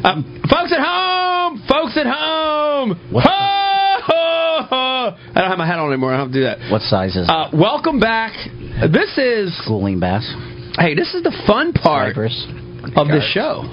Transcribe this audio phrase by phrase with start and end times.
[0.04, 2.98] Uh, folks at home, folks at home.
[3.12, 5.16] Ho, ho, ho.
[5.34, 6.14] I don't have my hat on anymore.
[6.14, 6.70] I don't have to do that.
[6.72, 8.32] What size is Uh, welcome back.
[8.90, 10.24] This is schooling bass?
[10.78, 12.46] hey, this is the fun part Cypress?
[12.96, 13.64] of the show.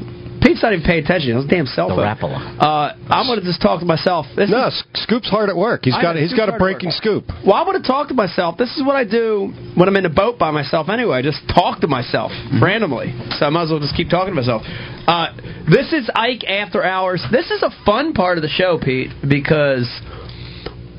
[0.48, 1.36] Pete's not even paying attention.
[1.36, 2.08] His damn cell The phone.
[2.08, 2.40] Rapala.
[2.56, 4.26] Uh, I'm going to just talk to myself.
[4.38, 5.84] This No, is, Scoop's hard at work.
[5.84, 7.26] He's I got know, he's Scoop's got a breaking scoop.
[7.45, 8.58] well, I'm going to talk to myself.
[8.58, 10.88] This is what I do when I'm in a boat by myself.
[10.88, 12.31] Anyway, I just talk to myself
[12.64, 13.12] randomly.
[13.38, 14.64] So I might as well just keep talking to myself.
[15.06, 15.36] Uh,
[15.68, 17.22] this is Ike After Hours.
[17.30, 19.84] This is a fun part of the show, Pete, because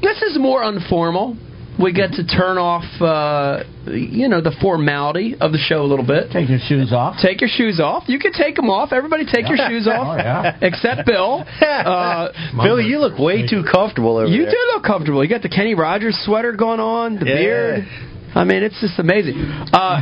[0.03, 1.37] this is more informal.
[1.79, 6.05] We get to turn off, uh, you know, the formality of the show a little
[6.05, 6.33] bit.
[6.33, 7.17] Take your shoes off.
[7.23, 8.05] Take your shoes off.
[8.09, 8.93] You can take them off.
[8.93, 10.59] Everybody take your shoes off, Oh, yeah.
[10.61, 11.45] except Bill.
[11.63, 14.51] Uh, Billy, you look way too comfortable over you there.
[14.51, 15.23] do look comfortable.
[15.23, 17.35] You got the Kenny Rogers sweater going on, the Yeah.
[17.37, 17.89] beard.
[18.35, 19.35] I mean, it's just amazing.
[19.73, 20.01] Uh,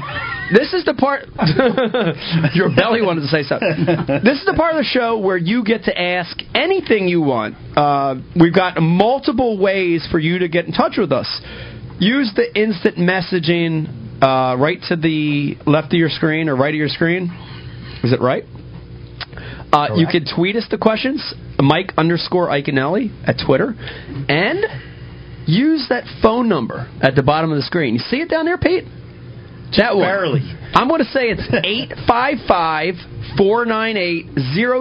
[0.52, 1.27] this is the part.
[2.55, 3.86] your belly wanted to say something.
[4.24, 7.55] This is the part of the show where you get to ask anything you want.
[7.77, 11.28] Uh, we've got multiple ways for you to get in touch with us.
[11.98, 16.78] Use the instant messaging uh, right to the left of your screen or right of
[16.78, 17.30] your screen.
[18.05, 18.44] Is it right?
[19.72, 23.74] Uh, you can tweet us the questions, Mike underscore Iaconelli at Twitter,
[24.28, 24.64] and
[25.47, 27.95] use that phone number at the bottom of the screen.
[27.95, 28.84] You see it down there, Pete?
[29.77, 30.07] That one.
[30.07, 30.40] Barely.
[30.74, 32.95] I'm going to say it's 855
[33.36, 34.27] 498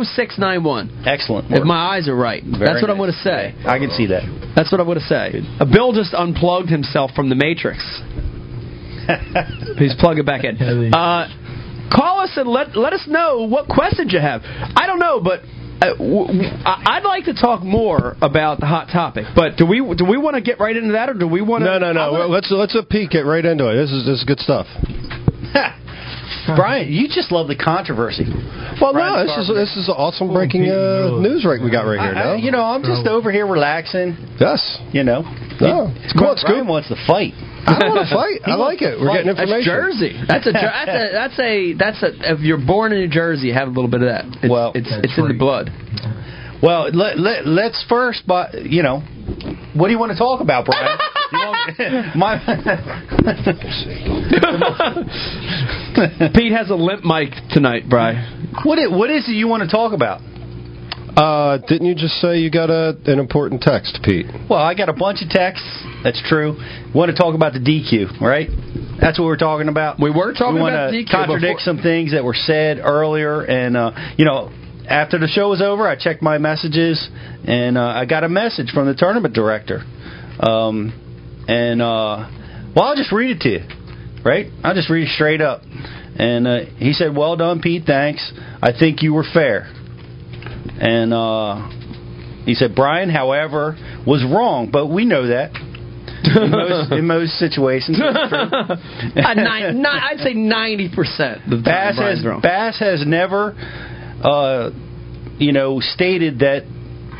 [0.05, 1.03] 0691.
[1.07, 1.51] Excellent.
[1.51, 2.43] If my eyes are right.
[2.43, 3.55] Very That's what I'm going to say.
[3.65, 4.23] I can see that.
[4.55, 5.41] That's what I'm going to say.
[5.59, 7.81] Uh, Bill just unplugged himself from the Matrix.
[9.77, 10.57] He's plugging back in.
[10.93, 11.27] Uh,
[11.93, 14.41] call us and let let us know what questions you have.
[14.45, 18.87] I don't know, but w- w- I- I'd like to talk more about the hot
[18.91, 19.25] topic.
[19.35, 21.61] But do we do we want to get right into that, or do we want
[21.63, 21.65] to?
[21.65, 22.11] No, no, no.
[22.13, 23.75] Well, let's let's let Pete get right into it.
[23.75, 24.67] This is this is good stuff.
[26.55, 28.25] Brian, you just love the controversy.
[28.79, 31.99] Well, Brian no, this is this is awesome breaking uh, news right we got right
[31.99, 32.13] here.
[32.15, 34.15] I- I- you know, I'm just over here relaxing.
[34.39, 35.21] yes, You know,
[35.61, 36.33] no, it's cool.
[36.33, 36.69] It's Brian good.
[36.69, 37.33] wants to fight.
[37.67, 38.41] I don't want to fight.
[38.45, 38.99] I like it.
[38.99, 39.65] We're getting That's information.
[39.65, 40.21] Jersey.
[40.27, 42.33] That's a that's a that's a that's a.
[42.33, 44.25] If you're born in New Jersey, have a little bit of that.
[44.43, 45.71] It's, Well, it's it's in the blood.
[46.61, 49.01] Well, let, let, let's first, but you know,
[49.73, 50.97] what do you want to talk about, Brian?
[52.15, 52.37] My,
[56.33, 58.13] Pete has a limp mic tonight, Bry.
[58.63, 60.21] what, is, what is it you want to talk about?
[61.15, 64.25] Uh, didn't you just say you got a an important text, Pete?
[64.49, 65.65] Well, I got a bunch of texts.
[66.03, 66.57] That's true.
[66.93, 68.49] Want to talk about the DQ, right?
[68.99, 69.97] That's what we're talking about.
[69.99, 72.79] We were talking we want about to DQ contradict before- some things that were said
[72.79, 74.51] earlier, and uh, you know,
[74.89, 77.09] after the show was over, I checked my messages,
[77.45, 79.83] and uh, I got a message from the tournament director,
[80.41, 80.91] um,
[81.47, 82.27] and uh,
[82.75, 84.47] well, I'll just read it to you, right?
[84.65, 85.61] I'll just read it straight up,
[86.17, 87.83] and uh, he said, "Well done, Pete.
[87.87, 88.33] Thanks.
[88.61, 89.71] I think you were fair."
[90.79, 91.69] And uh,
[92.45, 95.51] he said, Brian, however, was wrong, but we know that.
[96.25, 99.27] In most, in most situations, it's.
[99.27, 101.41] Uh, nine, ni- I'd say ninety percent.
[101.63, 103.53] Bass has Bass has never,
[104.23, 104.71] uh,
[105.37, 106.63] you know, stated that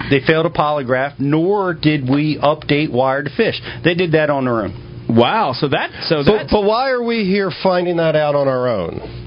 [0.10, 3.62] they failed a polygraph, nor did we update Wired to Fish.
[3.84, 5.08] They did that on their own.
[5.10, 5.54] Wow.
[5.56, 8.68] So that so But, that's but why are we here finding that out on our
[8.68, 9.25] own?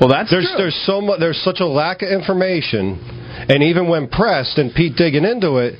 [0.00, 0.58] Well that's There's true.
[0.58, 2.98] there's so much there's such a lack of information,
[3.48, 5.74] and even when pressed and Pete digging into it,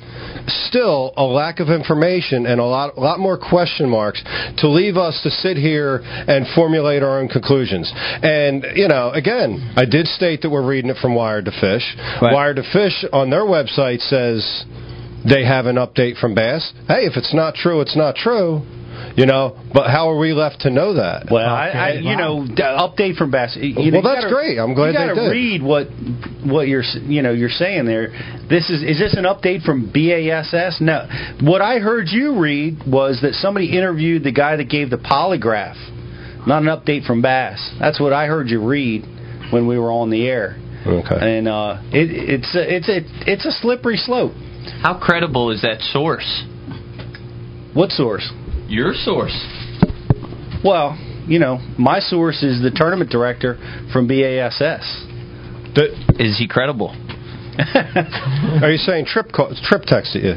[0.67, 4.21] still a lack of information and a lot a lot more question marks
[4.57, 7.91] to leave us to sit here and formulate our own conclusions.
[7.95, 11.83] And you know, again, I did state that we're reading it from Wired to Fish.
[12.21, 12.33] Right.
[12.33, 14.65] Wired to Fish on their website says
[15.27, 16.71] they have an update from Bass.
[16.87, 18.61] Hey, if it's not true, it's not true.
[19.17, 21.25] You know, but how are we left to know that?
[21.31, 23.57] Well, I, I you know, d- update from Bass.
[23.59, 24.59] You know, Well, you that's gotta- great.
[24.59, 25.31] I'm glad you they gotta did.
[25.31, 25.87] read what
[26.45, 28.09] what you're you know you're saying there.
[28.47, 30.79] This is is this an update from BASS?
[30.81, 31.07] No.
[31.41, 35.77] What I heard you read was that somebody interviewed the guy that gave the polygraph,
[36.45, 37.57] not an update from Bass.
[37.79, 39.03] That's what I heard you read
[39.51, 40.57] when we were on the air.
[40.85, 41.17] Okay.
[41.37, 42.11] And uh, it,
[42.45, 42.99] it's a, it's a
[43.33, 44.33] it's a slippery slope.
[44.83, 46.43] How credible is that source?
[47.73, 48.31] What source?
[48.67, 49.35] Your source.
[50.63, 50.97] Well,
[51.27, 53.57] you know, my source is the tournament director
[53.93, 54.59] from BASS.
[55.75, 56.89] The- Is he credible?
[58.61, 60.35] Are you saying Trip call, Trip texted you?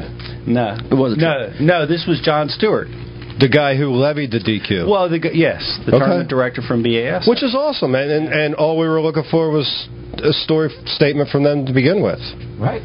[0.51, 2.87] No, It wasn't No, no, this was John Stewart.
[3.39, 4.89] The guy who levied the DQ.
[4.89, 5.99] Well, the yes, the Okay.
[5.99, 7.27] tournament director from BAS.
[7.27, 9.87] which is awesome, and, and and all we were looking for was
[10.23, 12.19] a story statement from them to begin with,
[12.59, 12.81] Right.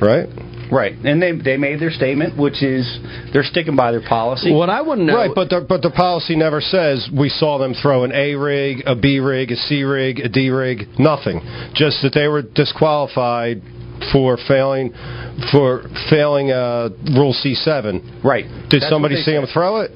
[0.00, 0.26] right?
[0.70, 2.86] Right, and they they made their statement, which is
[3.32, 4.52] they're sticking by their policy.
[4.52, 7.58] What I want to know, Right, but the, but the policy never says we saw
[7.58, 11.40] them throw an A rig, a B rig, a C rig, a D rig, nothing.
[11.74, 13.62] Just that they were disqualified
[14.12, 14.92] for failing
[15.52, 18.24] for failing uh, Rule C7.
[18.24, 18.44] right.
[18.70, 19.34] Did That's somebody see said.
[19.42, 19.90] them throw it?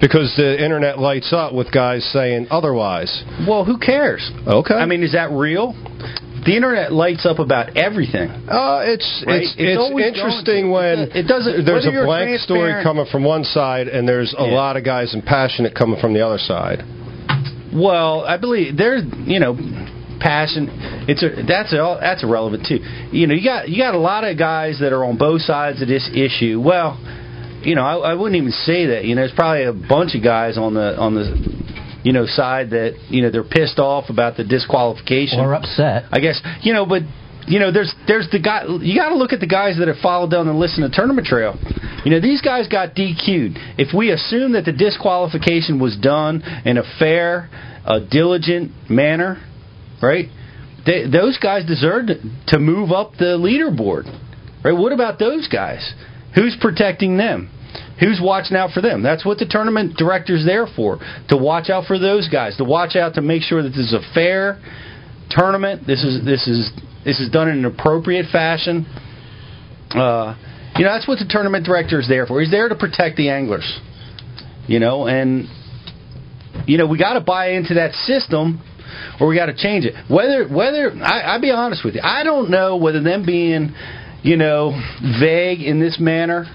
[0.00, 3.10] Because the internet lights up with guys saying otherwise.
[3.48, 4.30] Well, who cares?
[4.46, 4.74] Okay.
[4.74, 5.74] I mean, is that real?
[6.48, 8.30] The internet lights up about everything.
[8.30, 9.42] Uh, it's Right?
[9.42, 11.10] it's It's it's, interesting when.
[11.14, 14.54] It doesn't- there's a blank story coming from one side and there's a Yeah.
[14.54, 16.82] lot of guys and passionate coming from the other side.
[17.70, 19.58] Well, I believe there's you know
[20.20, 20.70] passion.
[21.06, 22.80] It's a that's a, that's irrelevant too.
[23.12, 25.82] You know, you got you got a lot of guys that are on both sides
[25.82, 26.62] of this issue.
[26.64, 26.96] Well,
[27.62, 29.04] you know, I, I wouldn't even say that.
[29.04, 31.26] You know, there's probably a bunch of guys on the on the
[32.08, 36.04] you know side that you know they're pissed off about the disqualification Or upset.
[36.10, 37.02] I guess you know, but
[37.46, 38.64] you know, there's there's the guy.
[38.64, 40.88] You got to look at the guys that have followed down the list in the
[40.88, 41.58] tournament trail.
[42.06, 43.58] You know, these guys got DQ'd.
[43.76, 47.50] If we assume that the disqualification was done in a fair,
[47.84, 49.42] a diligent manner,
[50.00, 50.26] right?
[50.86, 52.14] They, those guys deserve to,
[52.48, 54.04] to move up the leaderboard,
[54.64, 54.72] right?
[54.72, 55.92] What about those guys?
[56.34, 57.50] Who's protecting them?
[58.00, 59.02] Who's watching out for them?
[59.02, 60.98] That's what the tournament director's there for,
[61.28, 63.94] to watch out for those guys, to watch out to make sure that this is
[63.94, 64.60] a fair
[65.30, 65.86] tournament.
[65.86, 66.70] This is this is
[67.04, 68.86] this is done in an appropriate fashion.
[69.90, 70.36] Uh,
[70.76, 72.40] you know, that's what the tournament director is there for.
[72.40, 73.80] He's there to protect the anglers.
[74.66, 75.46] You know, and
[76.66, 78.62] you know we got to buy into that system,
[79.20, 79.94] or we got to change it.
[80.08, 83.74] Whether whether I, I'll be honest with you, I don't know whether them being,
[84.22, 84.70] you know,
[85.20, 86.46] vague in this manner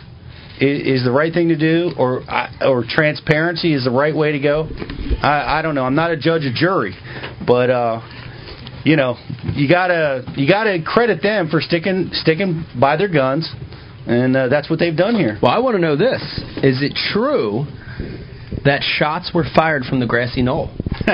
[0.64, 2.24] is, is the right thing to do, or
[2.62, 4.70] or transparency is the right way to go.
[5.22, 5.84] I, I don't know.
[5.84, 6.96] I'm not a judge or jury,
[7.46, 8.02] but uh,
[8.86, 9.18] you know,
[9.54, 13.52] you gotta you gotta credit them for sticking sticking by their guns,
[14.08, 15.38] and uh, that's what they've done here.
[15.42, 16.22] well, I want to know this:
[16.64, 17.66] Is it true
[18.64, 20.72] that shots were fired from the grassy knoll?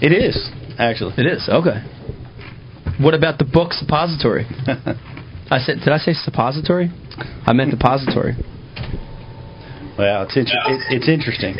[0.00, 1.14] it is actually.
[1.16, 1.82] It is okay.
[3.00, 4.44] What about the book suppository?
[5.50, 6.90] I said, did I say suppository?
[7.46, 8.34] I meant depository.
[9.98, 11.56] Well, it's inter- it, it's interesting.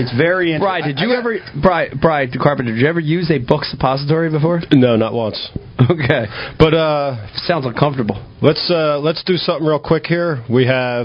[0.00, 0.60] It's very interesting.
[0.64, 4.62] Brian, did you ever, Brian, Brian Carpenter, did you ever use a book suppository before?
[4.72, 5.36] No, not once.
[5.78, 6.24] Okay,
[6.58, 8.16] But uh, sounds uncomfortable.
[8.40, 10.42] let's uh, let's do something real quick here.
[10.48, 11.04] We have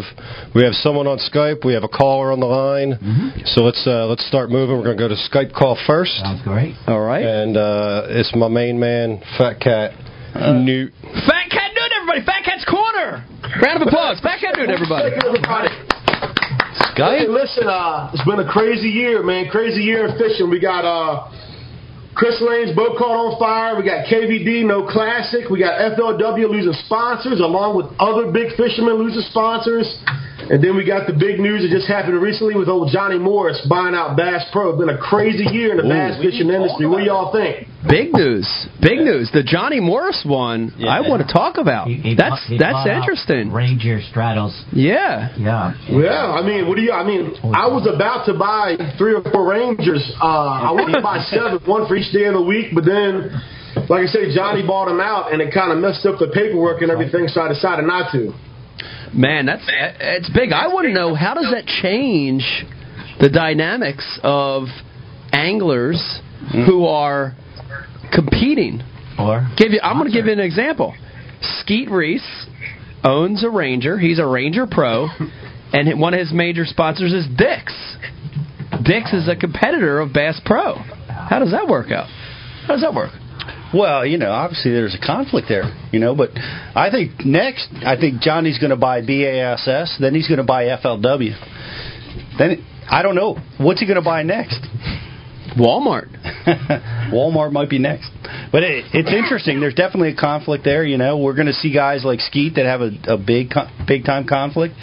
[0.56, 1.66] we have someone on Skype.
[1.66, 3.44] We have a caller on the line.
[3.46, 4.78] So let's uh, let's start moving.
[4.78, 6.76] We're going to go to Skype call first, Sounds great.
[6.88, 7.22] All right.
[7.22, 9.92] and uh, it's my main man, Fat Cat
[10.34, 10.94] Newt.
[11.28, 12.26] Fat Cat Newt, everybody!
[12.26, 12.51] Fat Cat's Corner!
[13.60, 14.20] Round of applause.
[14.22, 15.12] Fat Cat Newt, everybody.
[15.12, 15.68] everybody.
[16.96, 19.50] Hey, listen, uh, it's been a crazy year, man.
[19.50, 20.50] Crazy year in fishing.
[20.50, 21.28] We got uh,
[22.16, 23.76] Chris Lane's boat caught on fire.
[23.76, 25.50] We got KVD No Classic.
[25.50, 30.00] We got FLW losing sponsors, along with other big fishermen losing sponsors.
[30.50, 33.60] And then we got the big news that just happened recently with old Johnny Morris
[33.70, 34.70] buying out Bass Pro.
[34.72, 36.88] It's been a crazy year in the bass fishing industry.
[36.88, 37.68] What do y'all think?
[37.88, 38.46] Big news.
[38.82, 39.30] Big news.
[39.34, 40.90] The Johnny Morris one, yeah.
[40.90, 41.88] I want to talk about.
[41.88, 43.52] He- he that's bu- he that's interesting.
[43.52, 44.54] Ranger straddles.
[44.72, 45.34] Yeah.
[45.38, 45.74] Yeah.
[45.90, 46.92] Yeah, I mean, what do you?
[46.92, 50.04] I mean, I was about to buy three or four Rangers.
[50.22, 53.32] Uh, I wanted to buy seven, one for each day of the week, but then,
[53.90, 56.82] like I say, Johnny bought them out, and it kind of messed up the paperwork
[56.84, 58.34] and everything, so I decided not to.
[59.14, 60.52] Man, that's it's big.
[60.52, 62.44] I want to know how does that change
[63.20, 64.64] the dynamics of
[65.32, 66.22] anglers
[66.54, 66.66] mm.
[66.66, 67.36] who are
[68.14, 68.82] competing.
[69.20, 70.96] Or Give you, I'm going to give you an example.
[71.60, 72.48] Skeet Reese
[73.04, 73.98] owns a Ranger.
[73.98, 75.08] He's a Ranger Pro,
[75.74, 77.98] and one of his major sponsors is Dick's.
[78.84, 80.76] Dick's is a competitor of Bass Pro.
[80.76, 82.08] How does that work out?
[82.66, 83.12] How does that work?
[83.74, 87.96] Well, you know, obviously there's a conflict there, you know, but I think next, I
[87.96, 92.38] think Johnny's going to buy BASS, then he's going to buy FLW.
[92.38, 94.60] Then I don't know what's he going to buy next.
[95.58, 96.08] Walmart.
[97.12, 98.10] Walmart might be next,
[98.52, 99.60] but it, it's interesting.
[99.60, 100.86] There's definitely a conflict there.
[100.86, 103.50] You know, we're going to see guys like Skeet that have a, a big,
[103.88, 104.76] big time conflict.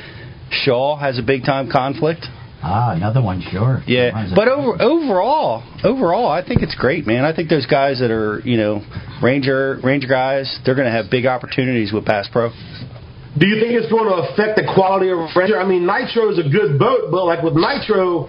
[0.50, 2.26] Shaw has a big time conflict.
[2.62, 3.83] Ah, another one, sure.
[3.87, 7.25] Yeah, but over overall, overall, I think it's great, man.
[7.25, 8.83] I think those guys that are, you know,
[9.23, 12.50] Ranger Ranger guys, they're going to have big opportunities with Bass Pro.
[13.38, 15.61] Do you think it's going to affect the quality of Ranger?
[15.61, 18.29] I mean, Nitro is a good boat, but like with Nitro,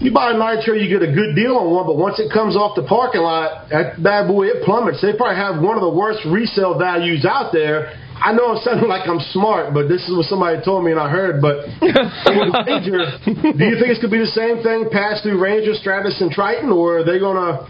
[0.00, 2.56] you buy a Nitro, you get a good deal on one, but once it comes
[2.56, 5.02] off the parking lot, that bad boy it plummets.
[5.02, 7.92] They probably have one of the worst resale values out there.
[8.20, 11.00] I know I'm sounding like I'm smart, but this is what somebody told me and
[11.00, 11.40] I heard.
[11.40, 11.96] But with
[12.66, 16.20] Ranger, do you think it's going to be the same thing pass through Ranger, Stratos,
[16.20, 17.64] and Triton, or are they going to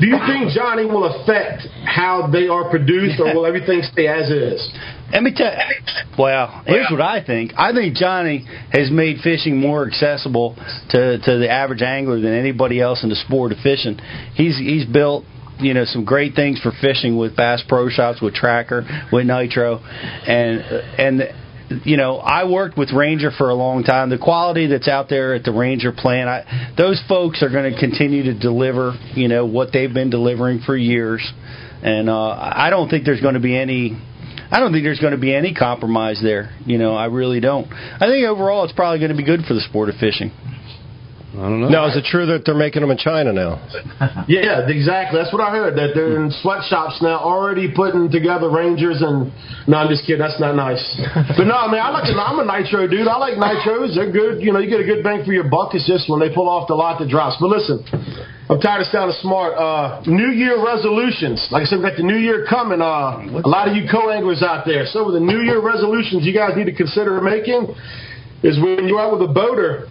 [0.00, 4.28] do you think Johnny will affect how they are produced, or will everything stay as
[4.30, 4.72] is?
[5.12, 5.52] Let me tell.
[6.18, 7.52] Well, here's what I think.
[7.56, 10.56] I think Johnny has made fishing more accessible
[10.90, 13.98] to to the average angler than anybody else in the sport of fishing.
[14.34, 15.24] He's he's built
[15.60, 19.78] you know some great things for fishing with Bass Pro Shops, with Tracker, with Nitro,
[19.78, 20.60] and
[20.98, 24.10] and you know I worked with Ranger for a long time.
[24.10, 27.78] The quality that's out there at the Ranger plant, I, those folks are going to
[27.78, 31.26] continue to deliver you know what they've been delivering for years,
[31.82, 34.00] and uh, I don't think there's going to be any.
[34.50, 36.56] I don't think there's going to be any compromise there.
[36.64, 37.70] You know, I really don't.
[37.70, 40.32] I think overall it's probably going to be good for the sport of fishing.
[41.38, 41.68] I don't know.
[41.70, 43.62] Now, is it true that they're making them in China now?
[44.28, 45.16] Yeah, exactly.
[45.16, 45.72] That's what I heard.
[45.80, 49.00] That they're in sweatshops now, already putting together Rangers.
[49.00, 49.32] And
[49.64, 50.20] no, I'm just kidding.
[50.20, 50.82] That's not nice.
[51.32, 52.04] But no, I mean, I like.
[52.12, 53.08] I'm a nitro dude.
[53.08, 53.96] I like nitros.
[53.96, 54.42] They're good.
[54.42, 55.72] You know, you get a good bang for your buck.
[55.72, 57.40] It's just when they pull off the lot that drops.
[57.40, 57.80] But listen,
[58.50, 59.56] I'm tired of sounding smart.
[59.56, 61.48] Uh, New Year resolutions.
[61.50, 62.82] Like I said, we got the New Year coming.
[62.82, 64.84] Uh, a lot of you co-anglers out there.
[64.86, 67.72] Some of the New Year resolutions you guys need to consider making
[68.42, 69.88] is when you're out with a boater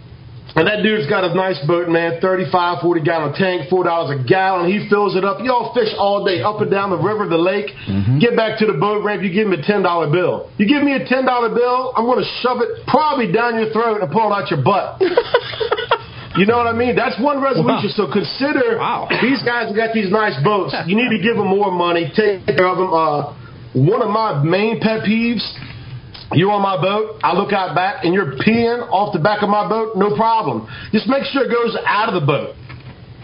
[0.58, 4.66] and that dude's got a nice boat, man, 35, 40 gallon tank, $4 a gallon.
[4.66, 5.38] He fills it up.
[5.46, 7.70] Y'all fish all day, up and down the river, the lake.
[8.18, 10.50] Get back to the boat ramp, you give him a $10 bill.
[10.58, 11.22] You give me a $10
[11.54, 14.62] bill, I'm going to shove it probably down your throat and pull it out your
[14.62, 14.98] butt.
[16.36, 16.94] You know what I mean?
[16.94, 17.90] That's one resolution.
[17.90, 19.08] So consider Wow.
[19.10, 20.72] these guys got these nice boats.
[20.86, 22.12] You need to give them more money.
[22.14, 22.92] Take care of them.
[22.94, 23.34] Uh,
[23.74, 25.42] one of my main pet peeves
[26.32, 29.48] you're on my boat, I look out back, and you're peeing off the back of
[29.48, 30.68] my boat, no problem.
[30.92, 32.54] Just make sure it goes out of the boat.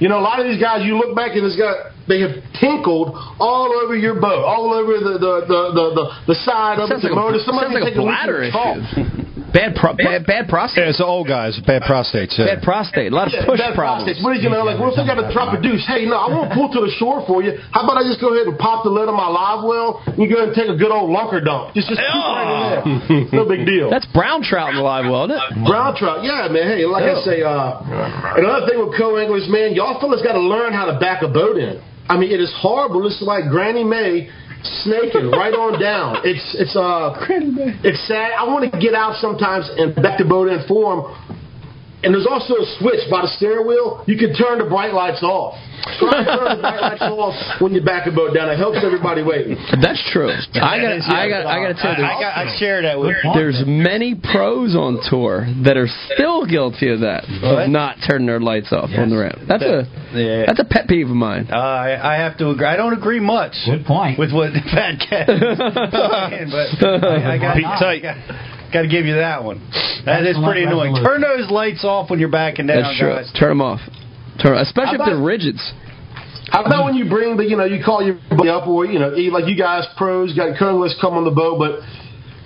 [0.00, 2.36] You know, a lot of these guys, you look back and it's got they have
[2.60, 6.88] tinkled all over your boat, all over the the the the, the, the side of
[6.88, 7.38] the motor.
[7.44, 9.23] Somebody sounds like a bladder issue.
[9.54, 10.82] Bad, pro- bad, bad prostate.
[10.82, 12.34] Yeah, it's the old guys, bad prostates.
[12.34, 12.58] Yeah.
[12.58, 13.12] Bad prostate.
[13.12, 14.10] A lot of Yeah, push bad problems.
[14.10, 14.18] prostates.
[14.26, 14.82] What is you know like?
[14.82, 15.86] What if they got to drop a deuce?
[15.86, 17.54] Hey, no, I want to pull to the shore for you.
[17.70, 20.02] How about I just go ahead and pop the lid on my live well?
[20.10, 21.70] And you go ahead and take a good old lunker dump.
[21.78, 23.30] Just just keep right in there.
[23.30, 23.94] No big deal.
[23.94, 25.66] That's brown trout in the live well, isn't it?
[25.70, 26.66] Brown trout, yeah, man.
[26.74, 30.74] Hey, like I say, uh, another thing with co-anglers, man, y'all fellas got to learn
[30.74, 31.78] how to back a boat in.
[32.10, 33.06] I mean, it is horrible.
[33.06, 34.28] It's like Granny May
[34.64, 36.18] snaking right on down.
[36.24, 37.14] It's it's uh,
[37.84, 38.32] it's sad.
[38.38, 41.00] I want to get out sometimes and back the boat in for 'em.
[42.04, 44.04] And there's also a switch by the steering wheel.
[44.06, 45.56] You can turn the bright lights off.
[45.98, 48.48] Try and turn the bright lights off when you back a boat down.
[48.50, 49.56] It helps everybody waiting.
[49.80, 50.28] That's true.
[50.28, 51.00] I got.
[51.10, 51.46] I got.
[51.46, 52.04] I got to tell you.
[52.04, 53.16] I, I, got, I share that with.
[53.34, 58.40] There's many pros on tour that are still guilty of that, of not turning their
[58.40, 59.38] lights off on the ramp.
[59.48, 59.84] That's a
[60.14, 60.44] Yeah.
[60.46, 61.48] that's a pet peeve of mine.
[61.50, 62.66] Uh, I, I have to agree.
[62.66, 64.18] I don't agree much Good point.
[64.18, 68.02] with what Fat Cat but I, I got Pete Tight.
[68.02, 68.16] Got
[68.82, 69.58] to give you that one.
[70.06, 70.96] That is Excellent pretty annoying.
[71.04, 73.14] Turn those lights off when you're backing down, That's true.
[73.14, 73.32] guys.
[73.38, 73.80] Turn them off.
[74.42, 75.62] Turn, especially if they're about- rigids.
[76.50, 78.98] How about when you bring the, you know, you call your buddy up, or you
[78.98, 81.80] know, like you guys pros got co-anglers come on the boat, but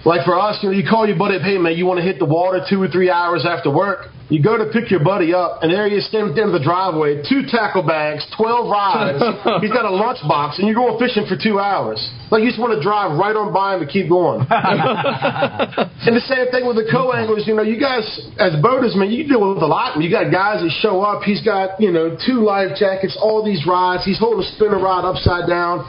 [0.09, 2.07] like for us, you know, you call your buddy up, hey man, you want to
[2.07, 4.09] hit the water two or three hours after work.
[4.33, 6.53] You go to pick your buddy up, and there he is standing at the end
[6.53, 9.21] of the driveway, two tackle bags, twelve rods.
[9.61, 12.01] He's got a lunch box, and you're going fishing for two hours.
[12.33, 14.45] Like you just want to drive right on by him and keep going.
[16.09, 17.45] And the same thing with the co-anglers.
[17.45, 18.01] You know, you guys
[18.39, 20.01] as boaters, man, you deal with a lot.
[20.01, 21.21] You got guys that show up.
[21.21, 24.05] He's got you know two life jackets, all these rods.
[24.09, 25.85] He's holding a spinner rod upside down.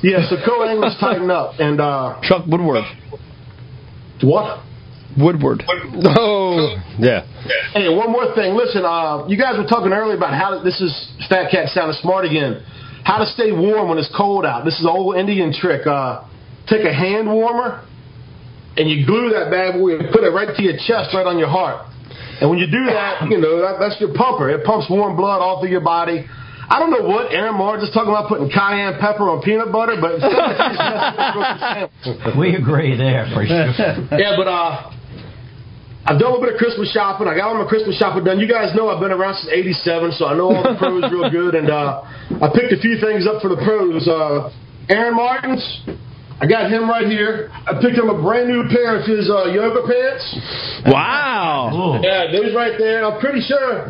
[0.00, 1.56] Yeah, so co-anglers tighten up.
[1.58, 2.84] And uh, Chuck Woodward.
[4.22, 4.62] What?
[5.16, 5.64] Woodward.
[6.16, 7.26] Oh, yeah.
[7.72, 8.54] Hey, one more thing.
[8.54, 10.90] Listen, uh, you guys were talking earlier about how to, this is
[11.28, 12.64] Fat Cat sounding smart again.
[13.04, 14.64] How to stay warm when it's cold out.
[14.64, 15.86] This is an old Indian trick.
[15.86, 16.24] Uh,
[16.66, 17.86] take a hand warmer
[18.76, 21.38] and you glue that bad boy and put it right to your chest, right on
[21.38, 21.86] your heart.
[22.40, 24.50] And when you do that, you know that, that's your pumper.
[24.50, 26.26] It pumps warm blood all through your body.
[26.68, 29.96] I don't know what Aaron Marge is talking about putting cayenne pepper on peanut butter,
[30.00, 33.68] but it's like it's just- We agree there for sure.
[34.18, 34.90] yeah, but uh,
[36.06, 37.28] I've done a little bit of Christmas shopping.
[37.28, 38.38] I got all my Christmas shopping done.
[38.40, 41.28] You guys know I've been around since '87, so I know all the pros real
[41.30, 41.54] good.
[41.54, 42.02] And uh,
[42.44, 44.04] I picked a few things up for the pros.
[44.08, 44.52] Uh,
[44.92, 45.64] Aaron Martens,
[46.40, 47.48] I got him right here.
[47.66, 50.24] I picked him a brand new pair of his uh, yoga pants.
[50.92, 52.00] Wow.
[52.04, 53.04] Yeah, those right there.
[53.04, 53.88] I'm pretty sure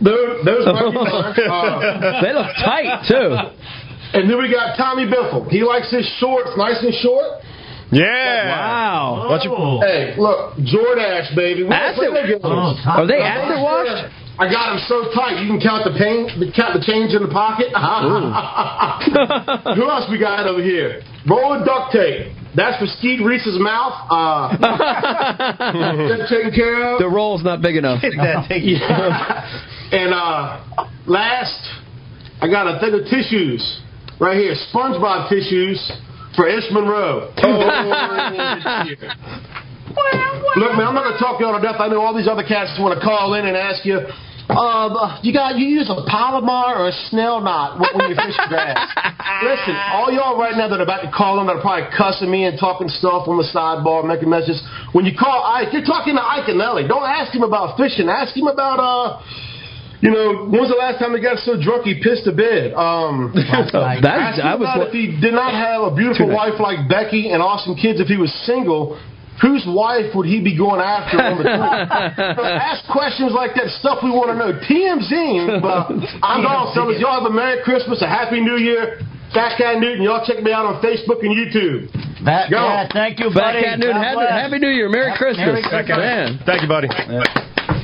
[0.00, 1.34] those, those might be mine.
[1.50, 3.36] Uh, They look tight too.
[4.18, 5.48] and then we got Tommy Biffle.
[5.50, 7.24] He likes his shorts nice and short.
[7.92, 8.48] Yeah.
[8.50, 9.26] Wow.
[9.28, 9.80] Why don't you- Oh.
[9.82, 11.64] Hey, look, Jordache, baby.
[11.64, 12.40] We Acid- don't play no games.
[12.44, 14.04] Oh, Are they acid washed?
[14.38, 16.26] I got them so tight you can count the pain,
[16.56, 17.66] count the change in the pocket.
[19.76, 21.02] Who else we got over here?
[21.28, 22.32] Rolling duct tape.
[22.54, 23.92] That's for Skeet Reese's mouth.
[24.10, 24.56] Uh,
[26.08, 26.98] that's taken care of.
[27.00, 28.00] The roll's not big enough.
[28.02, 28.80] That thing-
[29.92, 31.58] and uh, last,
[32.40, 33.80] I got a thing of tissues
[34.20, 35.80] right here, SpongeBob tissues
[36.36, 37.32] for Ish Monroe.
[40.56, 41.80] Look, man, I'm not gonna talk y'all to death.
[41.80, 43.98] I know all these other cats want to call in and ask you.
[44.50, 48.82] Um, you got you use a Palomar or a Snell knot when you fish grass.
[49.46, 52.30] Listen, all y'all right now that are about to call in that are probably cussing
[52.30, 54.58] me and talking stuff on the sidebar, making messages.
[54.90, 56.88] When you call Ike, you're talking to Iaconelli.
[56.88, 58.08] Don't ask him about fishing.
[58.08, 59.22] Ask him about uh,
[60.00, 62.72] you know, when was the last time he got so drunk he pissed a bed?
[62.72, 64.00] Um, night.
[64.06, 66.32] That's- ask him I was about wa- if he did not have a beautiful Two
[66.32, 68.00] wife like Becky and awesome kids.
[68.00, 68.96] If he was single,
[69.40, 74.08] whose wife would he be going after on the ask questions like that, stuff we
[74.10, 74.52] want to know.
[74.56, 75.92] TMZ, but
[76.24, 76.96] I'm gone, fellas.
[77.00, 79.00] Y'all have a Merry Christmas, a Happy New Year.
[79.32, 81.86] Fat Cat Newton, y'all check me out on Facebook and YouTube.
[82.24, 82.56] Fat Go.
[82.58, 83.54] Cat, thank you, Fat.
[83.62, 85.96] Cat Newton, happy, happy New Year, Merry Happy- Christmas, Merry Christmas.
[85.98, 86.40] man.
[86.44, 86.88] Thank you, buddy.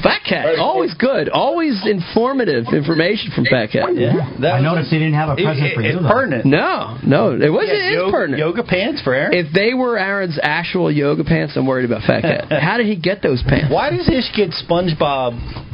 [0.07, 3.89] Fat Cat, always good, always informative information from Fat Cat.
[3.95, 6.09] Yeah, I noticed he didn't have a present it- for you, it's though.
[6.09, 6.45] pertinent.
[6.47, 8.39] No, no, it was Yeah, it is yoga, pertinent.
[8.41, 9.33] yoga pants for Aaron.
[9.35, 12.53] If they were Aaron's actual yoga pants, I'm worried about Fat Cat.
[12.63, 13.73] How did he get those pants?
[13.73, 15.66] Why does Ish get SpongeBob?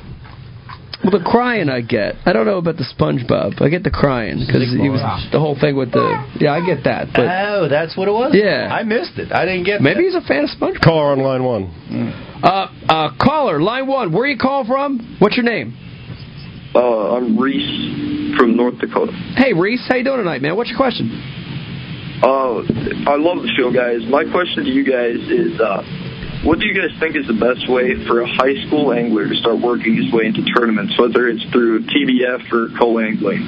[1.02, 2.14] Well, the crying I get.
[2.24, 3.60] I don't know about the SpongeBob.
[3.60, 6.06] I get the crying because he was the whole thing with the.
[6.38, 8.30] Yeah, I get that, but oh, that's what it was.
[8.34, 8.68] Yeah.
[8.70, 9.32] I missed it.
[9.32, 9.82] I didn't get.
[9.82, 10.02] maybe that.
[10.02, 10.80] he's a fan of SpongeBob.
[10.80, 11.64] Caller on line one.
[12.42, 14.12] Uh, uh, caller, line one.
[14.12, 15.16] Where you call from?
[15.18, 15.76] What's your name?
[16.74, 19.12] Uh, I'm Reese from North Dakota.
[19.36, 19.84] Hey, Reese.
[19.88, 20.56] How you doing tonight, man?
[20.56, 21.10] What's your question?
[22.22, 22.62] Uh,
[23.10, 24.08] I love the show, guys.
[24.08, 25.82] My question to you guys is, uh,
[26.44, 29.36] what do you guys think is the best way for a high school angler to
[29.36, 33.46] start working his way into tournaments, whether it's through TBF or co-angling?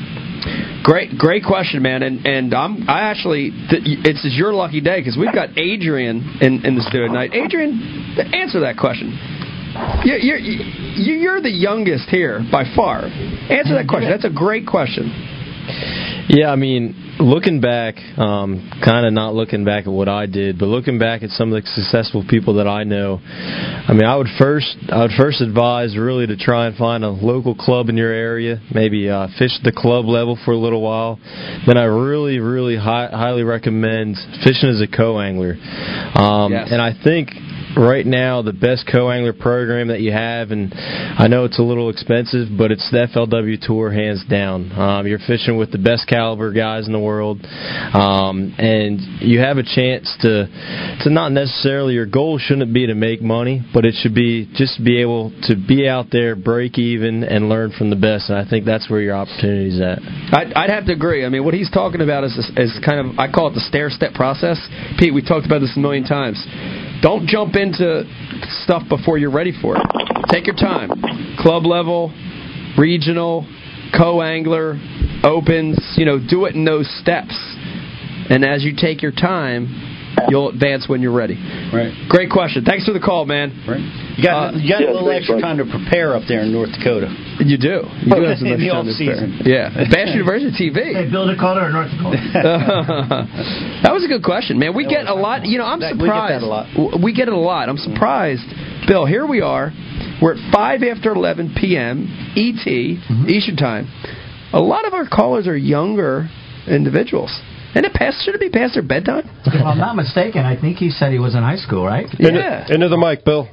[0.84, 2.02] Great, great question, man.
[2.02, 6.64] And and I'm I actually it's is your lucky day because we've got Adrian in
[6.64, 7.32] in the studio tonight.
[7.32, 9.16] Adrian, answer that question.
[10.04, 13.02] You're, you're you're the youngest here by far.
[13.02, 14.10] Answer that question.
[14.10, 15.10] That's a great question.
[16.28, 20.58] Yeah, I mean, looking back, um, kind of not looking back at what I did,
[20.58, 24.16] but looking back at some of the successful people that I know, I mean, I
[24.16, 27.96] would first, I would first advise really to try and find a local club in
[27.96, 31.18] your area, maybe uh, fish the club level for a little while.
[31.66, 35.56] Then I really, really hi- highly recommend fishing as a co-angler,
[36.14, 36.68] um, Yes.
[36.72, 37.30] and I think
[37.76, 41.90] right now the best co-angler program that you have, and I know it's a little
[41.90, 44.72] expensive, but it's the FLW Tour hands down.
[44.72, 49.58] Um, you're fishing with the best caliber guys in the world, um, and you have
[49.58, 50.46] a chance to
[51.04, 54.76] to not necessarily your goal shouldn't be to make money, but it should be just
[54.76, 58.30] to be able to be out there, break even, and learn from the best.
[58.30, 59.98] And I think that's where your opportunity is at.
[60.32, 61.24] I'd, I'd have to agree.
[61.24, 63.90] I mean, what he's talking about is is kind of I call it the stair
[63.90, 64.58] step process.
[64.98, 66.38] Pete, we talked about this a million times.
[67.04, 68.04] Don't jump into
[68.64, 69.82] stuff before you're ready for it.
[70.30, 70.88] Take your time.
[71.38, 72.14] Club level,
[72.78, 73.46] regional,
[73.94, 74.80] co-angler,
[75.22, 75.78] opens.
[75.98, 77.34] You know, do it in those steps.
[78.30, 79.93] And as you take your time,
[80.28, 81.34] you'll advance when you're ready.
[81.72, 81.92] Right.
[82.08, 82.64] Great question.
[82.64, 83.50] Thanks for the call, man.
[83.68, 83.80] Right.
[84.16, 85.42] You got Uh, you got yeah, a little extra bud.
[85.42, 87.10] time to prepare up there in North Dakota.
[87.40, 87.82] You do.
[88.04, 89.40] You do have some In extra time to off-season.
[89.44, 89.74] Yeah.
[89.90, 90.94] Bass University TV.
[90.94, 92.16] Hey, Bill Dakota or North Dakota?
[93.82, 94.74] that was a good question, man.
[94.74, 95.44] We get a lot.
[95.44, 96.44] You know, I'm That- we get that surprised.
[96.44, 97.02] a lot.
[97.02, 97.68] We get it a lot.
[97.68, 98.42] I'm surprised.
[98.86, 99.72] Bill, here we are.
[100.22, 102.06] We're at five after 11 p.m.
[102.36, 103.28] ET Mm-hmm.
[103.28, 103.88] Eastern time.
[104.52, 106.28] A lot of our callers are younger
[106.68, 107.30] individuals.
[107.74, 109.28] And it past should it be past their bedtime?
[109.46, 112.06] if I'm not mistaken, I think he said he was in high school, right?
[112.18, 112.66] Into, Yeah.
[112.72, 113.48] into the mic, Bill.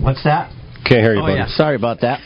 [0.00, 0.50] What's that?
[0.84, 1.36] Can't hear you, Oh buddy.
[1.36, 2.20] yeah, sorry about that.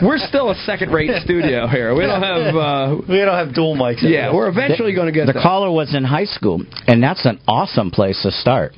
[0.02, 1.94] We're still a second-rate studio here.
[1.94, 2.54] We don't have.
[2.56, 4.02] Uh, We don't have dual mics.
[4.02, 5.42] yeah, we're eventually going to get the that.
[5.42, 8.72] caller was in high school, and that's an awesome place to start.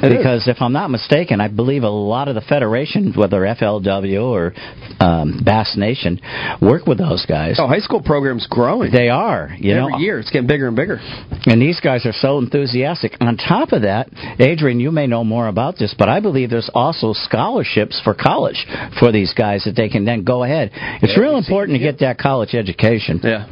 [0.00, 4.52] because if I'm not mistaken, I believe a lot of the federations, whether FLW or
[5.00, 6.20] um, Bass Nation,
[6.62, 7.56] work with those guys.
[7.60, 8.90] Oh, high school program's growing.
[8.90, 10.98] They are, you Every know, year it's getting bigger and bigger.
[11.46, 13.16] and these guys are so enthusiastic.
[13.20, 14.08] On top of that,
[14.38, 18.66] Adrian, you may know more about this, but I believe there's also scholarships for college
[18.98, 20.70] for these guys that they can then go ahead.
[21.02, 23.20] It's real important to get that college education.
[23.22, 23.46] Yeah,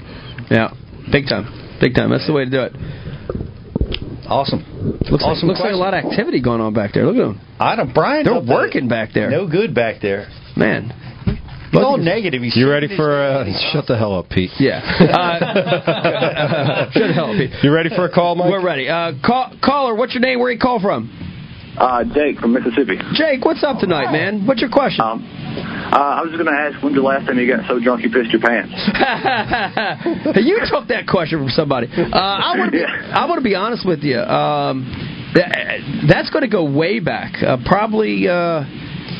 [0.50, 0.74] yeah,
[1.10, 2.10] big time, big time.
[2.10, 2.72] That's the way to do it.
[4.26, 4.64] Awesome.
[5.10, 7.04] Looks, Awesome like, looks like a lot of activity going on back there.
[7.04, 7.40] Look at them.
[7.60, 7.92] I don't.
[7.92, 9.30] Brian, They're working back there.
[9.30, 10.28] No good back there.
[10.56, 10.92] Man.
[11.70, 12.42] He's all negative.
[12.42, 13.22] He's You ready for?
[13.22, 14.50] Uh, shut the hell up, Pete.
[14.58, 14.80] Yeah.
[15.22, 17.48] Uh, should help you.
[17.62, 18.50] You ready for a call, Mike?
[18.50, 18.88] We're ready.
[18.88, 20.38] Uh, call, caller, what's your name?
[20.38, 21.31] Where you call from?
[21.78, 22.98] Uh, Jake from Mississippi.
[23.14, 24.46] Jake, what's up tonight, man?
[24.46, 25.00] What's your question?
[25.04, 25.24] Um,
[25.92, 28.02] uh, I was just going to ask, when's the last time you got so drunk
[28.04, 28.72] you pissed your pants?
[30.36, 31.88] you took that question from somebody.
[31.88, 33.12] Uh, I want to be, Yeah.
[33.16, 34.18] I want to be honest with you.
[34.20, 34.84] Um,
[35.34, 37.42] th- that's going to go way back.
[37.42, 38.64] Uh, probably, uh,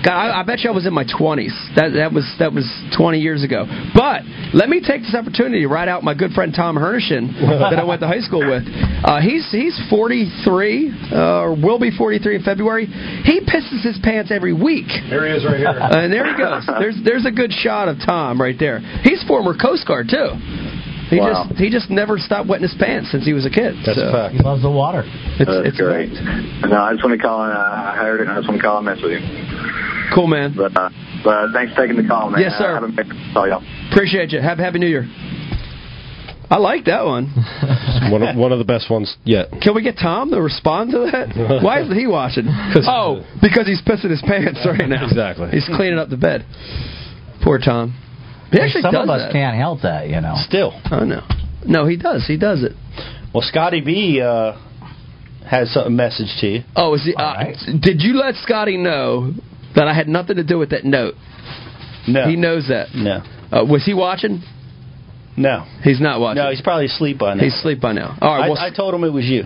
[0.05, 1.55] God, I, I bet you I was in my twenties.
[1.77, 3.67] That that was that was twenty years ago.
[3.95, 7.79] But let me take this opportunity to write out my good friend Tom Hernishin that
[7.79, 8.67] I went to high school with.
[8.67, 12.87] Uh, he's he's forty three, uh, or will be forty three in February.
[12.87, 14.91] He pisses his pants every week.
[15.09, 15.69] There he is, right here.
[15.69, 16.67] Uh, and there he goes.
[16.67, 18.81] There's there's a good shot of Tom right there.
[19.03, 20.35] He's former Coast Guard too.
[21.11, 21.45] He Wow.
[21.47, 23.77] just he just never stopped wetting his pants since he was a kid.
[23.85, 24.35] That's so a fact.
[24.35, 25.05] He loves the water.
[25.39, 26.09] It's That's it's great.
[26.11, 28.29] No, I just want to call and uh, I heard it.
[28.29, 29.92] and I just want to call and mess with you.
[30.15, 30.55] Cool, man.
[30.57, 30.91] But uh,
[31.25, 32.41] but thanks for taking the call, man.
[32.41, 32.77] Yes, sir.
[32.77, 33.63] Uh, have a good- call y'all.
[33.91, 34.41] Appreciate you.
[34.41, 35.09] Happy Happy New Year.
[36.51, 37.29] I like that one.
[38.13, 39.49] one, of, one of the best ones yet.
[39.63, 41.63] Can we get Tom to respond to that?
[41.65, 42.45] Why isn't he watching?
[42.47, 45.07] Oh, because he's pissing his pants right now.
[45.07, 45.49] Exactly.
[45.51, 46.45] He's cleaning up the bed.
[47.43, 47.97] Poor Tom.
[48.51, 49.33] He actually Some does of us that.
[49.33, 50.35] can't help that, you know.
[50.47, 50.79] Still.
[50.91, 51.23] Oh no,
[51.67, 52.27] no, he does.
[52.27, 52.73] He does it.
[53.33, 54.53] Well, Scotty B uh,
[55.49, 56.61] has a message to you.
[56.77, 57.15] Oh, is he?
[57.15, 57.57] Uh, right.
[57.81, 59.33] Did you let Scotty know
[59.75, 61.15] that I had nothing to do with that note?
[62.07, 62.29] No.
[62.29, 62.89] He knows that.
[62.95, 63.23] No.
[63.51, 64.43] Uh, was he watching?
[65.37, 65.67] No.
[65.83, 66.43] He's not watching.
[66.43, 67.45] No, he's probably asleep by now.
[67.45, 68.17] He's asleep by now.
[68.21, 68.47] All right.
[68.47, 69.45] I, well, I told him it was you.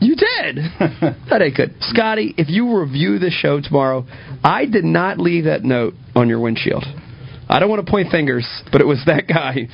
[0.00, 0.56] You did.
[0.78, 1.74] that ain't good.
[1.80, 4.06] Scotty, if you review the show tomorrow,
[4.44, 6.84] I did not leave that note on your windshield.
[7.48, 9.68] I don't want to point fingers, but it was that guy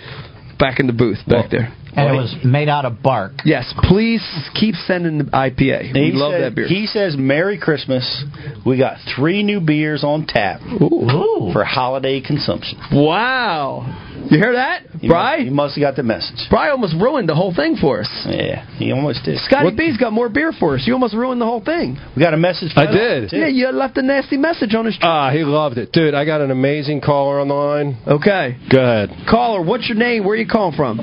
[0.59, 1.75] back in the booth back there.
[1.97, 3.33] And it was made out of bark.
[3.45, 4.23] Yes, please
[4.55, 5.95] keep sending the IPA.
[5.95, 6.67] We he love said- that beer.
[6.67, 8.25] He says, Merry Christmas.
[8.67, 11.51] We got three new beers on tap Ooh.
[11.53, 12.79] for holiday consumption.
[12.93, 14.01] wow.
[14.31, 14.85] You hear that?
[15.01, 15.37] He Bry?
[15.37, 16.49] Must, he must have got the message.
[16.49, 18.09] Bry almost ruined the whole thing for us.
[18.27, 19.39] Yeah, he almost did.
[19.41, 20.85] Scotty B's got more beer for us.
[20.87, 21.99] You almost ruined the whole thing.
[22.17, 22.71] We got a message.
[22.75, 23.29] I did.
[23.31, 23.37] too.
[23.37, 24.97] Yeah, you left a nasty message on his.
[25.03, 25.93] Ah, he loved it.
[25.93, 27.99] Dude, I got an amazing caller on the line.
[28.07, 28.57] Okay.
[28.73, 29.11] Go ahead.
[29.29, 30.25] Caller, what's your name?
[30.25, 31.01] Where are you calling from?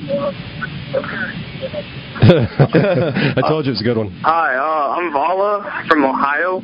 [2.21, 4.11] I told you it was a good one.
[4.23, 6.59] Hi, uh, I'm Vala from Ohio.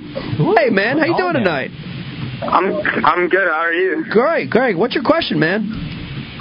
[0.57, 0.97] Hey, man.
[0.97, 1.71] How you doing tonight?
[2.41, 3.47] I'm I'm good.
[3.47, 4.03] How are you?
[4.09, 4.77] Great, great.
[4.77, 5.86] What's your question, man?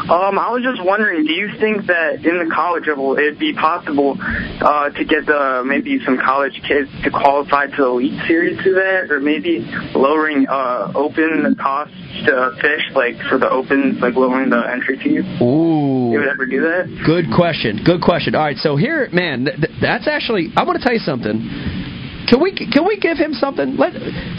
[0.06, 3.52] Um, I was just wondering, do you think that in the college level it'd be
[3.52, 8.60] possible uh, to get the maybe some college kids to qualify to the elite series
[8.62, 14.00] through that, or maybe lowering uh, open the costs to fish, like for the opens,
[14.00, 15.26] like lowering the entry fees?
[15.42, 16.14] Ooh.
[16.14, 16.86] You would ever do that?
[17.04, 17.82] Good question.
[17.84, 18.34] Good question.
[18.36, 20.52] All right, so here, man, th- th- that's actually.
[20.56, 21.95] I want to tell you something.
[22.28, 23.76] Can we can we give him something?
[23.76, 23.92] Let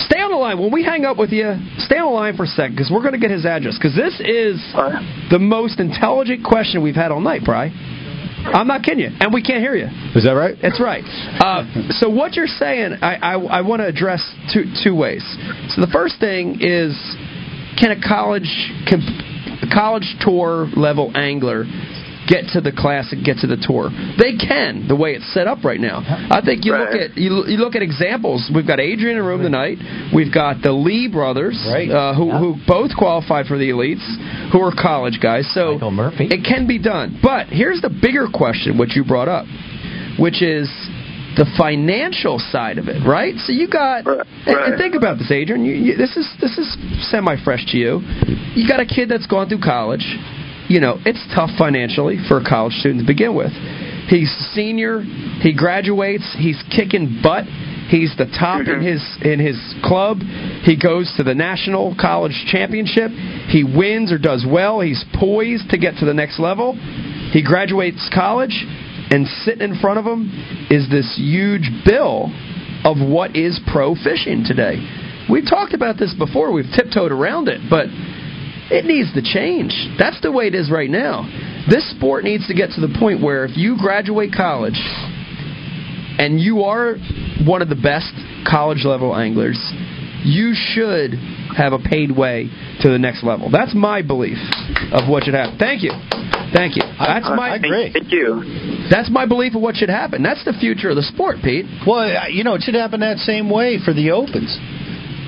[0.04, 1.56] stay on the line when we hang up with you.
[1.80, 3.96] Stay on the line for a second because we're going to get his address because
[3.96, 4.60] this is
[5.32, 7.72] the most intelligent question we've had all night, Bry.
[8.48, 9.88] I'm not kidding you, and we can't hear you.
[10.16, 10.56] Is that right?
[10.62, 11.04] That's right.
[11.04, 14.24] Uh, so what you're saying, I, I, I want to address
[14.54, 15.24] two two ways.
[15.76, 16.96] So the first thing is,
[17.80, 18.52] can a college
[18.88, 19.02] can
[19.64, 21.66] a college tour level angler
[22.28, 23.90] get to the classic, get to the tour?
[24.20, 26.04] They can, the way it's set up right now.
[26.06, 28.52] I think you look at you, you look at examples.
[28.54, 29.78] We've got Adrian in the room tonight.
[30.14, 31.90] We've got the Lee brothers, Right.
[31.90, 34.04] uh, who who both qualified for the elites,
[34.52, 35.48] who are college guys.
[35.54, 36.28] So Michael Murphy.
[36.30, 37.20] it can be done.
[37.24, 39.46] But here's the bigger question, which you brought up,
[40.20, 40.68] which is
[41.38, 43.36] the financial side of it, right?
[43.46, 45.64] So you got, Right, and, and think about this, Adrian.
[45.64, 46.66] You, you, this is this is
[47.12, 48.02] semi fresh to you.
[48.56, 50.02] You got a kid that's gone through college.
[50.70, 53.52] You know, it's tough financially for a college student to begin with.
[54.10, 55.02] He's senior.
[55.42, 56.36] He graduates.
[56.38, 57.46] He's kicking butt.
[57.90, 58.84] He's the top in mm-hmm.
[58.84, 60.20] his in his club.
[60.64, 63.12] He goes to the national college championship.
[63.48, 64.82] He wins or does well.
[64.82, 66.76] He's poised to get to the next level.
[67.32, 68.66] He graduates college,
[69.10, 70.28] and sitting in front of him
[70.70, 72.32] is this huge bill
[72.84, 74.80] of what is pro fishing today.
[75.30, 76.52] We've talked about this before.
[76.52, 77.88] We've tiptoed around it, but
[78.70, 79.74] it needs to change.
[79.98, 81.28] That's the way it is right now.
[81.70, 84.80] This sport needs to get to the point where if you graduate college
[86.20, 86.96] and you are
[87.46, 88.12] one of the best
[88.50, 89.60] college level anglers,
[90.24, 91.14] you should
[91.56, 92.50] have a paid way
[92.82, 93.50] to the next level.
[93.50, 94.38] That's my belief
[94.92, 95.58] of what should happen.
[95.58, 95.92] Thank you.
[96.54, 96.84] Thank you.
[97.00, 98.88] That's my Thank, thank you.
[98.90, 100.24] that's my belief of what should happen.
[100.24, 101.66] That's the future of the sport, Pete.
[101.86, 104.58] Well, uh, you know, it should happen that same way for the opens.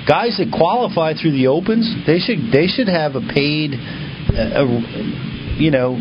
[0.06, 4.80] Guys that qualify through the opens, they should they should have a paid, uh, uh,
[5.56, 5.98] you know,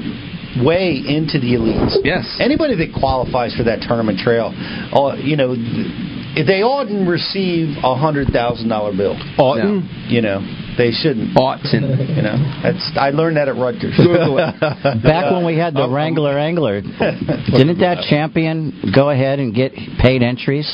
[0.64, 1.98] way into the elites.
[2.04, 2.26] Yes.
[2.40, 7.96] Anybody that qualifies for that tournament trail, uh, you know, th- they oughtn't receive a
[7.96, 9.18] hundred thousand dollar bill.
[9.38, 10.08] Oughton?
[10.10, 10.42] You know,
[10.78, 11.36] they shouldn't.
[11.38, 11.84] Oughton.
[12.16, 13.98] You know, that's I learned that at Rutgers.
[15.04, 20.24] Back when we had the Wrangler Angler, didn't that champion go ahead and get paid
[20.24, 20.70] entries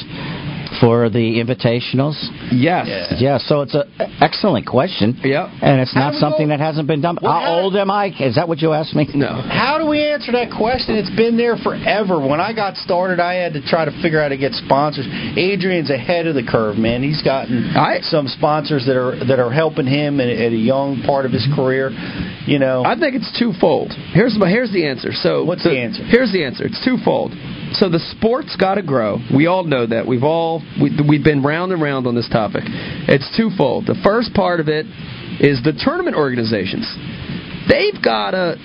[0.80, 2.16] for the invitationals?
[2.52, 3.14] Yes.
[3.20, 3.38] Yeah.
[3.38, 3.84] so it's an
[4.22, 5.20] excellent question.
[5.24, 5.50] Yep.
[5.62, 7.18] And it's not something go- that hasn't been done.
[7.22, 8.08] Well, How how- old am I?
[8.20, 9.08] Is that what you asked me?
[9.14, 9.28] No.
[9.34, 10.96] How do we answer that question?
[10.96, 12.20] It's been there forever.
[12.20, 15.06] When I got started, I had to try to figure out how to get sponsors.
[15.38, 17.04] Adrian's ahead of the curve, man.
[17.04, 21.02] He's gotten I- some sponsors that are that are helping him at, at a young
[21.06, 21.92] part of his career.
[22.46, 23.92] You know, I think it's twofold.
[24.14, 25.12] Here's my here's the answer.
[25.14, 26.04] So What's the answer?
[26.04, 26.66] Here's the answer.
[26.66, 27.32] It's twofold.
[27.80, 29.20] So the sport's got to grow.
[29.36, 30.08] We all know that.
[30.08, 32.64] We've all we, we've been round and round on this topic.
[32.66, 33.86] It's twofold.
[33.86, 34.86] The first part of it
[35.40, 36.88] is the tournament organizations.
[37.68, 38.56] They've got to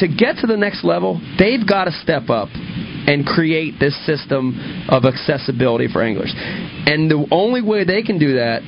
[0.00, 1.20] to get to the next level.
[1.38, 6.32] They've got to step up and create this system of accessibility for anglers.
[6.34, 8.62] And the only way they can do that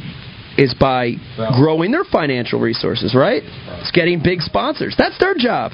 [0.59, 1.13] is by
[1.59, 3.43] growing their financial resources, right?
[3.81, 4.95] It's getting big sponsors.
[4.97, 5.73] That's their job.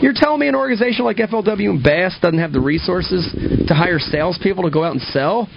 [0.00, 3.26] You're telling me an organization like FLW and Bass doesn't have the resources
[3.68, 5.48] to hire salespeople to go out and sell,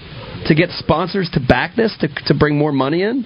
[0.46, 3.26] to get sponsors to back this, to, to bring more money in?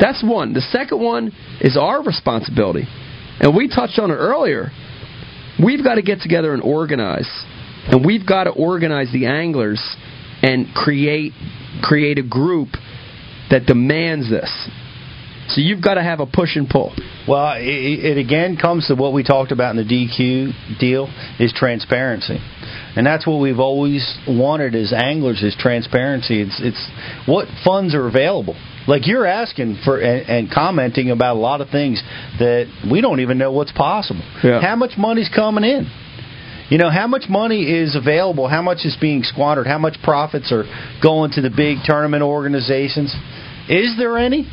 [0.00, 0.54] That's one.
[0.54, 2.86] The second one is our responsibility.
[3.40, 4.70] And we touched on it earlier.
[5.62, 7.28] We've got to get together and organize.
[7.86, 9.82] And we've got to organize the anglers
[10.42, 11.32] and create
[11.82, 12.68] create a group
[13.50, 14.50] that demands this.
[15.48, 16.94] So you've got to have a push and pull.
[17.26, 21.08] Well, it, it again comes to what we talked about in the DQ deal
[21.40, 22.38] is transparency,
[22.96, 26.42] and that's what we've always wanted as anglers is transparency.
[26.42, 26.90] It's it's
[27.26, 28.56] what funds are available.
[28.86, 32.02] Like you're asking for and, and commenting about a lot of things
[32.38, 34.22] that we don't even know what's possible.
[34.44, 34.60] Yeah.
[34.60, 35.90] How much money's coming in?
[36.70, 38.46] You know, how much money is available?
[38.46, 39.66] How much is being squandered?
[39.66, 40.64] How much profits are
[41.02, 43.14] going to the big tournament organizations?
[43.68, 44.46] Is there any?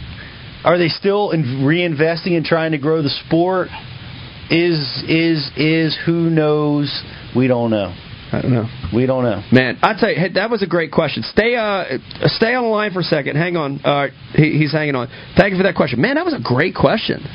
[0.64, 3.68] Are they still in reinvesting and trying to grow the sport?
[4.50, 7.04] Is is is who knows?
[7.36, 7.94] We don't know.
[8.32, 8.68] I don't know.
[8.94, 9.44] We don't know.
[9.52, 11.24] Man, I tell you, hey, that was a great question.
[11.24, 11.86] Stay, uh,
[12.26, 13.38] stay on the line for a second.
[13.38, 13.80] Hang on.
[13.80, 15.08] Uh, he, he's hanging on.
[15.38, 16.16] Thank you for that question, man.
[16.16, 17.26] That was a great question.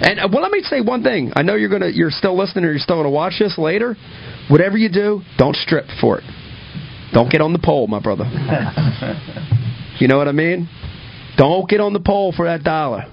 [0.00, 1.32] And uh, well, let me say one thing.
[1.34, 3.96] I know you're gonna, you're still listening, or you're still gonna watch this later.
[4.48, 6.24] Whatever you do, don't strip for it.
[7.12, 8.24] Don't get on the pole, my brother.
[9.98, 10.68] You know what I mean?
[11.36, 13.04] Don't get on the pole for that dollar.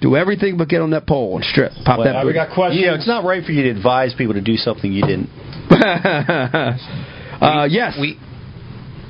[0.00, 1.72] Do everything but get on that pole and strip.
[1.84, 2.24] Pop that.
[2.24, 2.80] we got questions.
[2.80, 5.28] You know, it's not right for you to advise people to do something you didn't.
[7.40, 7.96] uh, yes.
[8.00, 8.18] We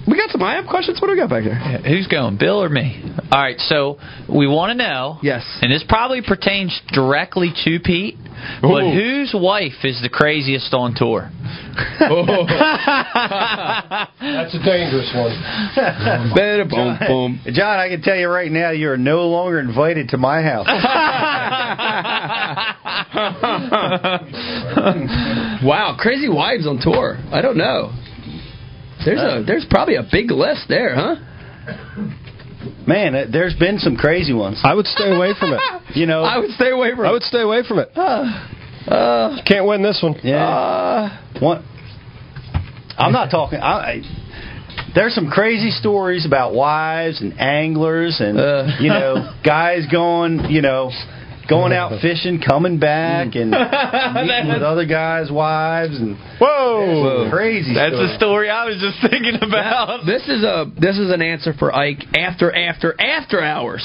[0.07, 1.01] We got some I have questions.
[1.01, 1.55] What do we got back there?
[1.83, 3.03] who's going, Bill or me?
[3.33, 5.19] All right, so we want to know.
[5.23, 5.43] Yes.
[5.62, 8.17] And this probably pertains directly to Pete,
[8.61, 11.31] but whose wife is the craziest on tour?
[14.21, 15.33] That's a dangerous one.
[16.37, 17.40] Bada boom boom.
[17.55, 20.67] John, I can tell you right now, you are no longer invited to my house.
[25.64, 27.17] wow, crazy wives on tour.
[27.33, 27.93] I don't know.
[29.05, 31.17] There's a there's probably a big list there, huh?
[32.87, 34.61] Man, uh, there's been some crazy ones.
[34.64, 35.61] I would stay away from it.
[35.95, 37.07] You know, I would stay away from.
[37.07, 37.90] I would stay away from it.
[37.97, 40.17] Uh, Can't win this one.
[40.25, 40.45] yeah.
[40.45, 41.64] uh, One,
[42.99, 43.61] I'm not talking.
[43.61, 44.03] I, I,
[44.95, 48.67] there's some crazy stories about wives and anglers and Uh.
[48.81, 50.90] you know guys going you know
[51.48, 53.50] going out fishing, coming back and
[54.14, 57.28] meeting with other guys' wives and Whoa!
[57.30, 57.74] crazy.
[57.74, 58.11] That's stories.
[58.11, 60.07] the story I was just thinking about.
[60.07, 63.85] this is a this is an answer for Ike after after after hours.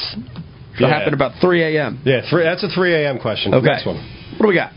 [0.75, 0.97] It'll Yeah.
[0.97, 1.99] happen about 3 a.m.
[2.05, 3.19] Yeah, three, that's a 3 a.m.
[3.19, 3.53] question.
[3.53, 3.65] Okay.
[3.67, 3.97] Next one.
[4.37, 4.71] What do we got?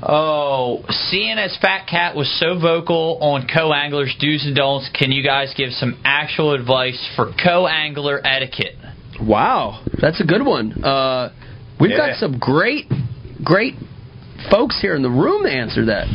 [0.00, 5.24] Oh, seeing as Fat Cat was so vocal on co-anglers do's and don'ts, can you
[5.24, 8.76] guys give some actual advice for co-angler etiquette?
[9.20, 10.84] Wow, that's a good one.
[10.84, 11.30] Uh,
[11.80, 12.08] we've Yeah.
[12.08, 12.86] got some great,
[13.42, 13.74] great
[14.50, 16.06] folks here in the room to answer that.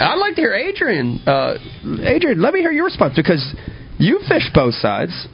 [0.00, 1.20] I'd like to hear Adrian.
[1.26, 1.58] Uh,
[2.02, 3.54] Adrian, let me hear your response because
[3.98, 5.28] you fish both sides,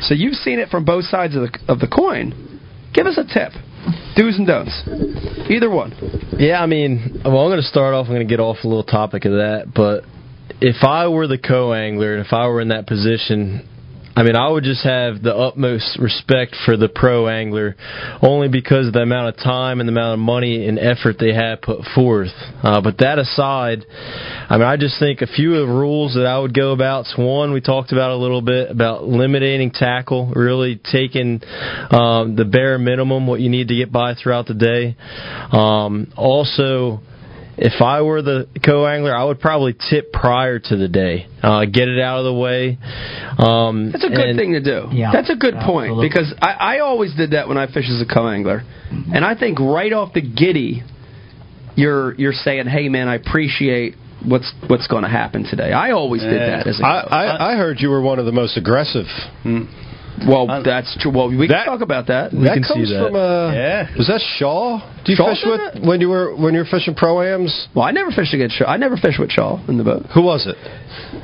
[0.00, 2.60] so you've seen it from both sides of the of the coin.
[2.94, 3.52] Give us a tip,
[4.16, 4.82] do's and don'ts,
[5.50, 5.92] either one.
[6.38, 8.06] Yeah, I mean, well, I'm going to start off.
[8.06, 10.04] I'm going to get off a little topic of that, but
[10.60, 13.66] if I were the co-angler and if I were in that position,
[14.14, 17.76] I mean, I would just have the utmost respect for the pro angler,
[18.20, 21.32] only because of the amount of time and the amount of money and effort they
[21.32, 22.32] have put forth.
[22.62, 23.86] Uh, but that aside,
[24.50, 27.06] I mean, I just think a few of the rules that I would go about.
[27.16, 31.40] One, we talked about a little bit about limiting tackle, really taking
[31.90, 34.94] um, the bare minimum, what you need to get by throughout the day.
[35.52, 37.00] Um, also,
[37.64, 41.86] if I were the co-angler, I would probably tip prior to the day, uh, get
[41.88, 42.76] it out of the way.
[43.38, 44.88] Um, That's a good and- thing to do.
[44.90, 46.08] Yeah, That's a good point absolutely.
[46.08, 49.60] because I, I always did that when I fish as a co-angler, and I think
[49.60, 50.82] right off the giddy,
[51.76, 53.94] you're you're saying, "Hey, man, I appreciate
[54.26, 55.72] what's what's going to happen today.
[55.72, 58.32] I always did that as a I, I, I heard you were one of the
[58.32, 59.06] most aggressive.
[60.26, 60.62] Well.
[60.64, 61.10] that's true.
[61.10, 62.30] Well, we That- can talk about that.
[62.32, 63.88] that comes from uh, Yeah.
[63.96, 64.78] Was that Shaw?
[65.04, 67.68] Do you Shaw fish did with when you were when you were fishing pro ams?
[67.74, 68.66] Well, I never fished against Shaw.
[68.66, 70.06] I never fished with Shaw in the boat.
[70.14, 70.56] Who was it?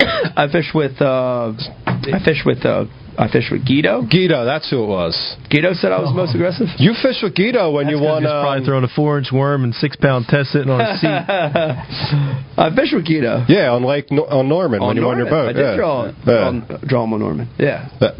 [0.36, 1.00] I fished with.
[1.00, 1.52] Uh,
[1.86, 2.64] I fished with.
[2.64, 2.86] Uh,
[3.20, 4.02] I fished with Guido.
[4.08, 4.44] Guido.
[4.44, 5.12] That's who it was.
[5.50, 6.68] Guido said I was most aggressive.
[6.78, 8.22] You fished with Guido when you won.
[8.22, 10.96] He's probably Um, throwing a four inch worm and six pound test sitting on a
[10.98, 11.08] seat.
[12.58, 13.44] I fished with Guido.
[13.48, 15.48] yeah, on Lake Nor- on Norman when you won your boat.
[15.50, 15.76] I did yeah.
[15.76, 16.46] draw, Yeah.
[16.46, 17.48] on, draw him on Norman.
[17.58, 17.88] Yeah.
[18.00, 18.14] That-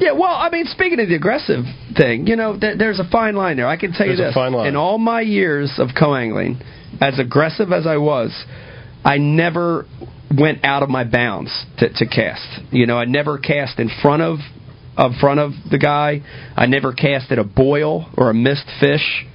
[0.00, 1.64] Yeah, well, I mean, speaking of the aggressive
[1.96, 3.66] thing, you know, there, there's a fine line there.
[3.66, 4.68] I can tell you There's a this: fine line.
[4.68, 6.58] in all my years of co-angling,
[7.00, 8.30] as aggressive as I was,
[9.04, 9.86] I never
[10.36, 12.72] went out of my bounds to, to cast.
[12.72, 14.38] You know, I never cast in front of,
[14.98, 16.22] in front of the guy.
[16.56, 19.26] I never cast at a boil or a missed fish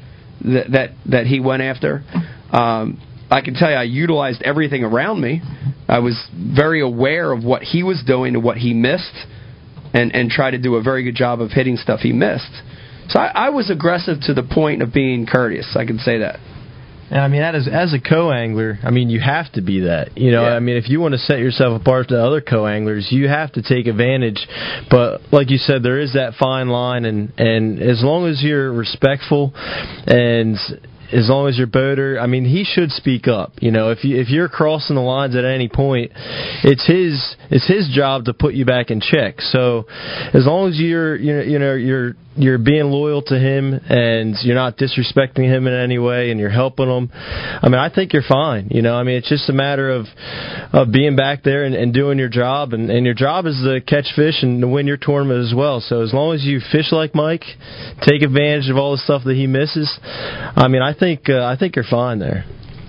[0.42, 2.04] that that, that he went after.
[2.52, 5.42] Um, I can tell you, I utilized everything around me.
[5.88, 9.26] I was very aware of what he was doing and what he missed
[9.94, 12.52] and and try to do a very good job of hitting stuff he missed.
[13.10, 15.76] So I, I was aggressive to the point of being courteous.
[15.78, 16.40] I can say that.
[17.10, 20.18] And I mean, that is, as a co-angler, I mean, you have to be that.
[20.18, 20.56] You know, Yeah.
[20.56, 23.62] I mean, if you want to set yourself apart from other co-anglers, you have to
[23.62, 24.46] take advantage.
[24.90, 28.72] But like you said, there is that fine line, and and as long as you're
[28.74, 29.54] respectful,
[30.06, 30.58] and
[31.12, 33.54] as long as your boater, I mean, he should speak up.
[33.62, 36.12] You know, if you if you're crossing the lines at any point,
[36.64, 39.40] it's his it's his job to put you back in check.
[39.40, 39.86] So,
[40.34, 44.56] as long as you're you you know you're you're being loyal to him and you're
[44.56, 48.22] not disrespecting him in any way and you're helping him, I mean, I think you're
[48.28, 48.70] fine.
[48.72, 50.06] You know, I mean, it's just a matter of
[50.74, 53.82] of being back there and, and doing your job, and, and your job is to
[53.82, 55.82] catch fish and to win your tournament as well.
[55.82, 57.44] So as long as you fish like Mike,
[58.02, 59.92] take advantage of all the stuff that he misses.
[60.04, 62.46] I mean, I think uh, I think you're fine there.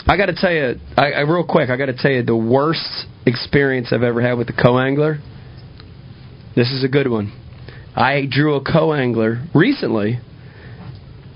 [0.07, 2.37] I got to tell you, I, I real quick, I got to tell you the
[2.37, 5.19] worst experience I've ever had with a co-angler.
[6.57, 7.33] This is a good one.
[7.95, 10.21] I drew a co-angler recently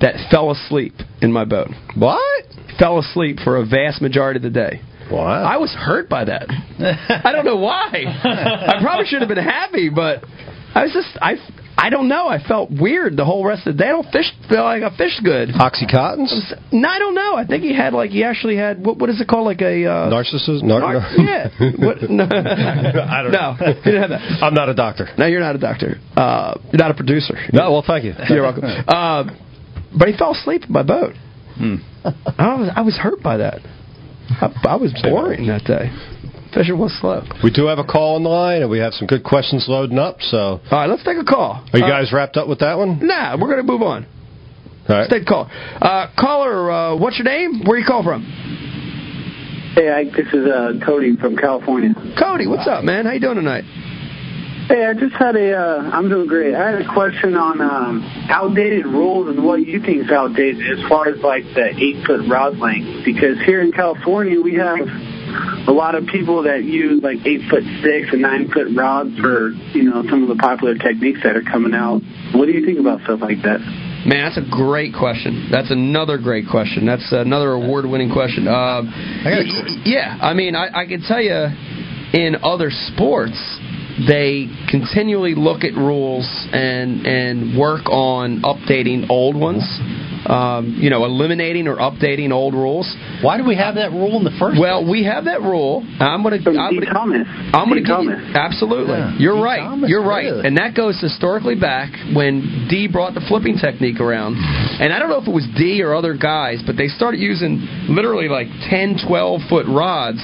[0.01, 1.69] that fell asleep in my boat.
[1.97, 2.45] What?
[2.79, 4.81] Fell asleep for a vast majority of the day.
[5.11, 5.27] Wow.
[5.27, 6.47] I was hurt by that.
[7.25, 7.91] I don't know why.
[7.95, 10.25] I probably should have been happy, but
[10.75, 11.37] I was just I
[11.83, 12.29] I don't know.
[12.29, 13.89] I felt weird the whole rest of the day.
[13.89, 15.49] I don't fish feel like I fished good.
[15.49, 16.55] Oxycontins?
[16.71, 17.35] No, I don't know.
[17.35, 19.85] I think he had like he actually had what what is it called like a
[19.85, 20.63] uh, Narcissism?
[20.63, 21.49] Nar- nar- yeah.
[21.85, 23.75] What, no, I don't no, know.
[23.75, 24.39] he didn't have that.
[24.43, 25.09] I'm not a doctor.
[25.19, 25.97] No, you're not a doctor.
[26.17, 27.35] Uh, you're not a producer.
[27.53, 28.15] No, well, thank you.
[28.29, 28.63] You're welcome.
[28.87, 29.25] Uh,
[29.99, 31.15] but he fell asleep in my boat.
[31.57, 31.77] Hmm.
[32.05, 33.59] I was I was hurt by that.
[34.31, 35.91] I, I was boring that day.
[36.55, 37.23] Fishing was slow.
[37.43, 39.99] We do have a call on the line, and we have some good questions loading
[39.99, 40.21] up.
[40.21, 41.65] So, All right, let's take a call.
[41.73, 42.99] are you Uh, guys wrapped up with that one?
[43.01, 44.05] Nah, we're gonna move on.
[44.89, 45.51] All Let's take a call.
[45.81, 47.63] Uh, caller, uh, what's your name?
[47.65, 48.23] Where you call from?
[49.75, 51.95] Hey, Ike, this is uh, Cody from California.
[52.19, 53.07] Cody, what's up, man?
[53.07, 53.65] How you doing tonight?
[54.69, 56.55] Hey, I just had a, uh, I'm doing great.
[56.55, 60.87] I had a question on um, outdated rules and what you think is outdated as
[60.89, 63.05] far as like the eight foot rod length.
[63.05, 64.79] Because here in California, we have
[65.69, 69.51] a lot of people that use like eight foot six and nine foot rods for,
[69.73, 72.01] you know, some of the popular techniques that are coming out.
[72.35, 73.61] What do you think about stuff like that?
[74.05, 75.49] Man, that's a great question.
[75.51, 76.87] That's another great question.
[76.87, 78.49] That's another award-winning question.
[78.49, 78.91] Um,
[79.25, 81.47] y- yeah, I mean, I, I can tell you,
[82.13, 83.39] in other sports,
[84.09, 89.63] they continually look at rules and and work on updating old ones.
[90.23, 92.87] Um, you know, eliminating or updating old rules.
[93.23, 95.83] Why do we have that rule in the first Well, we have that rule.
[95.99, 96.43] I'm going to.
[96.45, 96.79] From I'm Dee.
[96.87, 97.27] gonna, Thomas.
[97.53, 98.23] I'm going to you, Thomas.
[98.35, 98.99] absolutely.
[99.03, 99.19] Yeah.
[99.19, 99.43] You're Dee.
[99.43, 99.61] right.
[99.67, 100.25] Thomas, You're right.
[100.31, 100.47] really?
[100.47, 104.37] And that goes historically back when Dee brought the flipping technique around.
[104.39, 107.59] And I don't know if it was Dee or other guys, but they started using
[107.91, 110.23] literally like 10, 12 foot rods,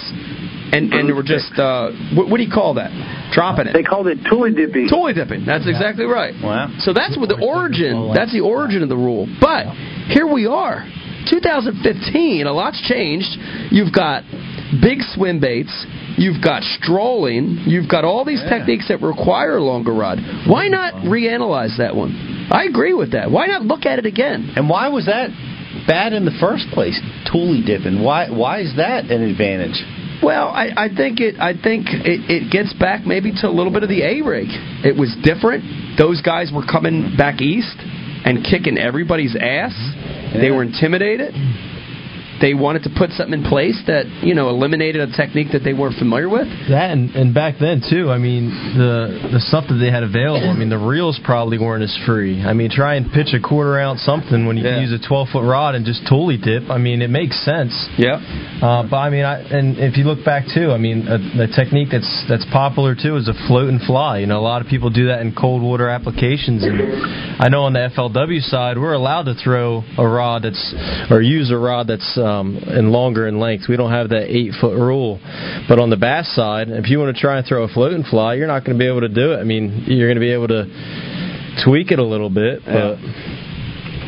[0.73, 2.91] and and they were just uh, what, what do you call that?
[3.33, 3.73] Dropping it.
[3.73, 4.89] They called it tule dipping.
[4.89, 5.45] Tule dipping.
[5.45, 6.35] That's exactly right.
[6.43, 6.73] Wow.
[6.81, 8.13] So that's what the origin.
[8.15, 9.27] That's the origin of the rule.
[9.41, 9.73] But
[10.09, 10.85] here we are,
[11.31, 12.47] 2015.
[12.47, 13.29] A lot's changed.
[13.71, 14.25] You've got
[14.83, 15.73] big swim baits.
[16.17, 17.65] You've got strolling.
[17.67, 20.19] You've got all these techniques that require a longer rod.
[20.47, 22.49] Why not reanalyze that one?
[22.51, 23.31] I agree with that.
[23.31, 24.53] Why not look at it again?
[24.57, 25.31] And why was that
[25.87, 26.99] bad in the first place?
[27.31, 28.03] Tule dipping.
[28.03, 28.31] Why?
[28.31, 29.79] Why is that an advantage?
[30.23, 31.39] Well, I, I think it.
[31.39, 34.49] I think it, it gets back maybe to a little bit of the A rig.
[34.85, 35.97] It was different.
[35.97, 39.75] Those guys were coming back east and kicking everybody's ass.
[40.35, 41.35] They were intimidated.
[42.41, 45.73] They wanted to put something in place that you know eliminated a technique that they
[45.73, 46.47] weren't familiar with.
[46.71, 48.11] That and, and back then too.
[48.11, 50.49] I mean, the the stuff that they had available.
[50.49, 52.43] I mean, the reels probably weren't as free.
[52.43, 55.29] I mean, try and pitch a quarter ounce something when you can use a 12
[55.33, 56.71] foot rod and just totally dip.
[56.71, 57.75] I mean, it makes sense.
[57.99, 58.23] Yeah.
[58.63, 61.49] Uh, but I mean, I, and if you look back too, I mean, a, a
[61.49, 64.19] technique that's that's popular too is a float and fly.
[64.19, 66.81] You know, a lot of people do that in cold water applications, and
[67.41, 70.75] I know on the FLW side, we're allowed to throw a rod that's
[71.11, 73.65] or use a rod that's um, in longer in length.
[73.69, 75.19] We don't have that eight foot rule.
[75.69, 78.05] But on the bass side, if you want to try and throw a float and
[78.05, 79.39] fly, you're not going to be able to do it.
[79.39, 80.65] I mean, you're going to be able to
[81.65, 82.99] tweak it a little bit, but.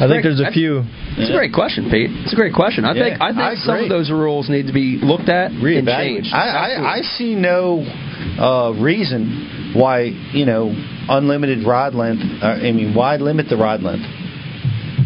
[0.01, 0.81] I think there's a few.
[1.19, 2.09] It's a great question, Pete.
[2.25, 2.87] It's a great question.
[2.87, 5.53] I Yeah, think I think I some of those rules need to be looked at
[5.53, 6.33] and changed.
[6.33, 7.85] I, I, I see no
[8.41, 10.73] uh, reason why you know
[11.09, 12.23] unlimited rod length.
[12.41, 14.07] Uh, I mean, why limit the rod length?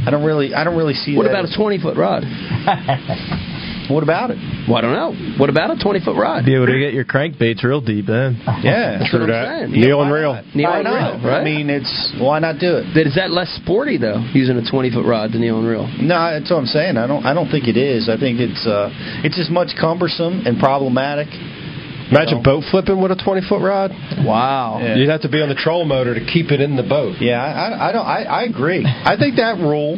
[0.07, 1.17] I don't really, I don't really see.
[1.17, 2.23] What that about a 20 foot rod?
[3.91, 4.39] what about it?
[4.69, 5.37] Well, I don't know.
[5.39, 6.45] What about a 20 foot rod?
[6.45, 8.41] Be able to get your crankbaits real deep, then.
[8.65, 9.73] Yeah, That's what I'm saying.
[9.73, 10.41] Neil and reel.
[10.55, 11.21] Neil why and not?
[11.21, 11.41] reel, right?
[11.41, 12.97] I mean, it's why not do it?
[13.07, 15.87] Is that less sporty though, using a 20 foot rod than Neil and reel?
[16.01, 16.97] No, that's what I'm saying.
[16.97, 17.27] I don't.
[17.27, 18.09] I don't think it is.
[18.09, 18.89] I think it's uh,
[19.25, 21.29] it's as much cumbersome and problematic.
[22.11, 23.91] Imagine boat flipping with a 20 foot rod.
[24.25, 24.79] Wow.
[24.83, 24.97] Yeah.
[24.97, 27.17] You'd have to be on the troll motor to keep it in the boat.
[27.21, 28.07] Yeah, I, I- I don't.
[28.07, 28.85] I, I agree.
[28.85, 29.97] I think that rule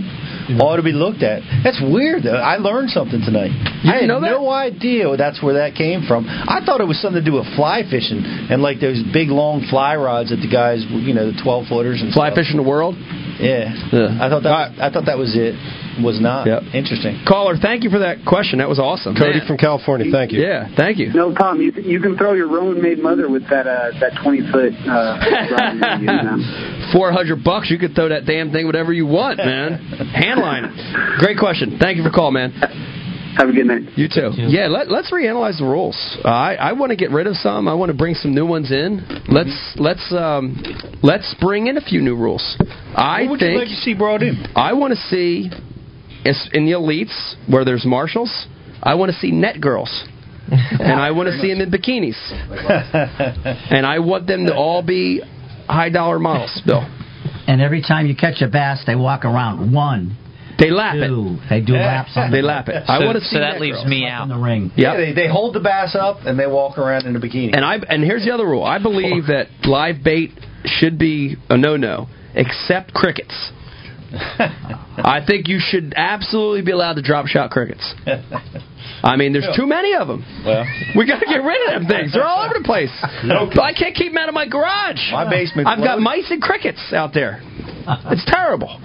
[0.63, 1.43] ought to be looked at.
[1.65, 2.23] That's weird.
[2.23, 2.39] though.
[2.39, 3.51] I learned something tonight.
[3.83, 4.31] You I had know that?
[4.31, 6.27] no idea that's where that came from.
[6.29, 9.67] I thought it was something to do with fly fishing and like those big long
[9.69, 12.39] fly rods that the guys, you know, the twelve footers and Fly stuff.
[12.39, 12.95] fishing the world?
[13.43, 13.75] Yeah.
[13.93, 14.19] Yeah.
[14.23, 14.79] I thought that.
[14.79, 15.59] I thought that was it.
[16.03, 16.47] Was not.
[16.47, 16.75] Yep.
[16.75, 17.23] Interesting.
[17.27, 18.59] Caller, thank you for that question.
[18.59, 19.15] That was awesome.
[19.17, 19.47] Cody Man.
[19.47, 20.43] from California, thank you.
[20.43, 21.13] Yeah, thank you.
[21.13, 21.63] No problem.
[21.65, 24.73] You you can throw your Roman made mother with that uh, that twenty foot.
[24.85, 26.91] Uh, you know.
[26.93, 29.79] Four hundred bucks, you could throw that damn thing whatever you want, man.
[30.15, 31.19] Handline it.
[31.19, 31.79] Great question.
[31.81, 32.53] Thank you for calling, man.
[33.37, 33.83] Have a good night.
[33.97, 34.31] You too.
[34.37, 35.97] Yeah, let, let's reanalyze the rules.
[36.25, 37.69] Uh, I I want to get rid of some.
[37.69, 39.05] I want to bring some new ones in.
[39.29, 40.57] Let's let's um
[41.03, 42.57] let's bring in a few new rules.
[42.95, 44.43] I what would think you like to see brought in?
[44.57, 45.55] I want to see is-
[46.53, 48.47] in the elites where there's marshals.
[48.83, 49.91] I want to see net girls.
[50.49, 52.17] and I want to see them in bikinis.
[53.73, 55.21] And I want them to all be
[55.69, 56.83] high dollar models, Bill.
[57.49, 60.17] And every time you catch a bass, they walk around one,
[60.59, 61.11] They lap it.
[61.51, 62.85] They do laps on They lap it.
[62.89, 63.87] I So- want to see so that net leaves girls.
[63.89, 64.29] me in out.
[64.29, 64.71] the ring.
[64.77, 64.79] Yep.
[64.79, 67.55] Yeah, they, they hold the bass up and they walk around in a bikini.
[67.55, 68.63] And I and here's the other rule.
[68.65, 70.31] I believe that live bait
[70.65, 73.35] should be a no-no, except crickets.
[75.05, 77.95] I think you should absolutely be allowed to drop shot crickets.
[79.03, 80.25] I mean, there's too many of them.
[80.45, 80.65] well,
[80.97, 82.13] We got to get rid of them things.
[82.13, 82.91] They're all over the place.
[83.55, 85.13] But I can't keep them out of my garage.
[85.13, 85.69] my basement.
[85.69, 87.41] I've got mice and crickets out there.
[87.43, 88.81] It's terrible.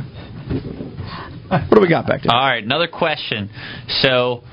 [1.47, 2.33] What do we got back there?
[2.33, 3.49] All right, another question.
[4.01, 4.43] So,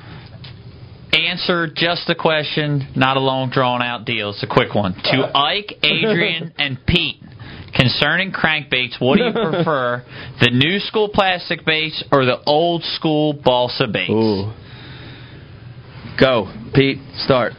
[1.12, 4.30] answer just the question, not a long, drawn out deal.
[4.30, 4.94] It's a quick one.
[4.94, 7.22] To Ike, Adrian, and Pete,
[7.74, 10.04] concerning crankbaits, what do you prefer,
[10.40, 14.10] the new school plastic baits or the old school balsa baits?
[14.10, 14.52] Ooh.
[16.18, 16.98] Go, Pete.
[17.18, 17.52] Start.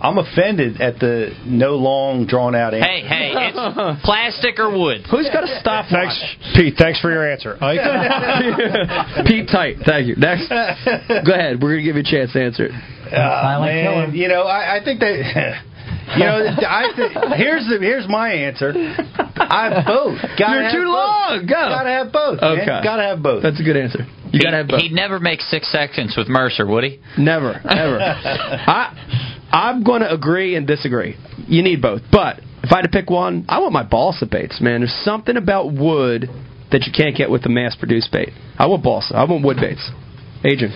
[0.00, 2.86] I'm offended at the no long drawn out answer.
[2.86, 5.02] Hey, hey, it's plastic or wood?
[5.10, 5.86] Who's got a stop?
[5.90, 6.14] Thanks,
[6.54, 6.74] Pete.
[6.78, 7.58] Thanks for your answer.
[7.60, 7.80] Ike?
[9.26, 9.76] Pete Tight.
[9.84, 10.14] Thank you.
[10.16, 10.48] Next.
[10.48, 11.60] Go ahead.
[11.60, 12.72] We're going to give you a chance to answer it.
[13.12, 14.14] Ah, Silent man, killer.
[14.14, 15.62] you know, I, I think that.
[16.16, 18.72] You know, I th- here's the here's my answer.
[19.36, 20.18] I have both.
[20.38, 20.94] Gotta You're have too both.
[20.94, 21.46] long.
[21.46, 21.54] Go.
[21.54, 22.40] Gotta have both.
[22.40, 22.60] man.
[22.60, 22.80] Okay.
[22.82, 23.42] Gotta have both.
[23.42, 24.06] That's a good answer.
[24.32, 24.80] You got to have both.
[24.80, 27.00] He'd never make six seconds with Mercer, would he?
[27.16, 27.98] Never, ever.
[28.02, 31.16] I, I'm going to agree and disagree.
[31.46, 34.60] You need both, but if I had to pick one, I want my balsa baits,
[34.60, 34.80] man.
[34.80, 36.28] There's something about wood
[36.70, 38.28] that you can't get with the mass-produced bait.
[38.58, 39.16] I want balsa.
[39.16, 39.90] I want wood baits.
[40.44, 40.74] Adrian,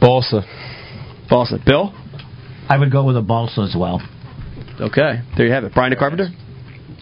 [0.00, 0.40] Balsa.
[1.28, 1.58] balsa.
[1.66, 1.92] Bill.
[2.66, 4.00] I would go with a balsa as well.
[4.80, 5.72] Okay, there you have it.
[5.74, 6.28] Brian the Carpenter.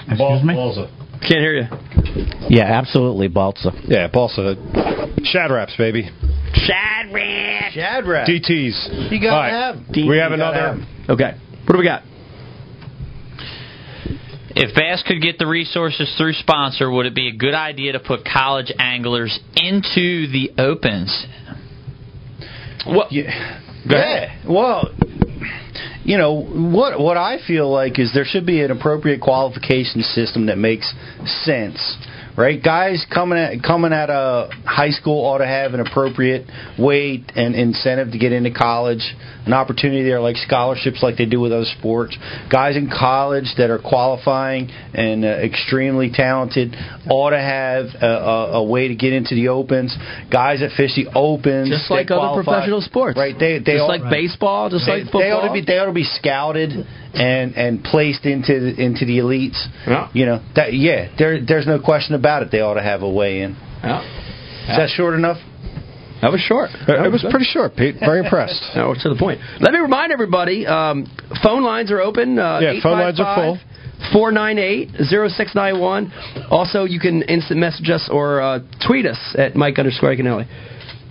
[0.09, 0.55] Excuse me?
[0.55, 0.91] Balsa.
[1.21, 1.67] Can't hear you.
[2.49, 3.71] Yeah, absolutely balsa.
[3.85, 4.57] Yeah, balsa.
[5.25, 6.11] Shad Raps, baby.
[6.55, 7.73] Shad Rap.
[7.73, 8.27] Shad Rap.
[8.27, 9.11] DTs.
[9.11, 9.51] You gotta All right.
[9.51, 9.77] have.
[9.97, 10.59] We have another.
[10.59, 10.87] have 'em.
[11.09, 12.03] Okay, what do we got?
[14.55, 18.01] If Bass could get the resources through sponsor, would it be a good idea to
[18.01, 21.27] put college anglers into the opens?
[22.85, 23.13] What?
[23.13, 23.61] Yeah.
[23.89, 24.37] yeah.
[24.47, 24.91] Well,
[26.05, 26.99] you know what?
[26.99, 30.93] What I feel like is there should be an appropriate qualification system that makes
[31.45, 31.97] sense
[32.37, 32.63] right?
[32.63, 36.47] Guys coming at coming out of high school ought to have an appropriate
[36.79, 39.03] weight and incentive to get into college,
[39.47, 42.17] an opportunity there like scholarships like they do with other sports.
[42.51, 46.75] Guys in college that are qualifying and uh, extremely talented
[47.11, 49.97] ought to have a, a, a way to get into the opens.
[50.31, 53.17] Guys that fish the opens, Just like other qualify- professional sports.
[53.19, 53.35] right?
[53.39, 55.21] They they just ought- like baseball, just they, like football.
[55.21, 56.71] they ought to be they ought to be scouted
[57.15, 59.61] and and placed into the, into the elites.
[59.87, 60.09] Yeah.
[60.13, 61.09] You know that yeah.
[61.19, 62.51] There there's no question about it.
[62.51, 63.57] They ought to have a way in.
[63.83, 64.03] Yeah.
[64.71, 65.39] Is that short enough?
[66.23, 66.71] That was short.
[66.73, 67.97] It was pretty short, Pete.
[67.99, 68.63] Very impressed.
[68.77, 69.41] No, to the point.
[69.61, 71.05] Let me remind everybody, um,
[71.43, 72.39] phone lines are open.
[72.39, 73.59] Uh, Yeah, phone lines are full.
[74.15, 76.51] 498-0691.
[76.51, 80.47] Also, you can instant message us or uh, tweet us at Mike underscore Iaconelli.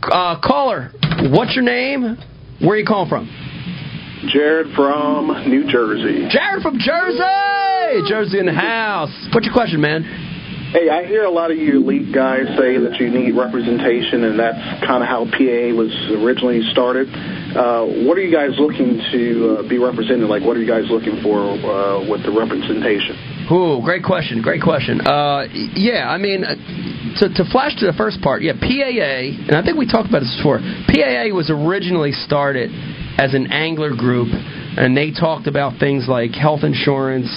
[0.04, 0.92] Uh, caller,
[1.30, 2.18] what's your name?
[2.60, 3.30] Where are you calling from?
[4.28, 6.28] Jared from New Jersey.
[6.30, 8.06] Jared from Jersey!
[8.08, 9.10] Jersey in the house.
[9.34, 10.04] What's your question, man?
[10.72, 14.40] Hey, I hear a lot of you elite guys say that you need representation, and
[14.40, 15.92] that's kind of how PAA was
[16.24, 17.12] originally started.
[17.12, 20.30] Uh, what are you guys looking to uh, be represented?
[20.30, 23.20] Like, what are you guys looking for uh, with the representation?
[23.52, 24.42] Ooh, great question.
[24.42, 25.02] Great question.
[25.02, 25.46] Uh,
[25.76, 26.56] yeah, I mean, uh,
[27.20, 30.24] to, to flash to the first part, yeah, PAA, and I think we talked about
[30.24, 30.60] this before.
[30.88, 32.72] PAA was originally started
[33.20, 37.28] as an angler group, and they talked about things like health insurance,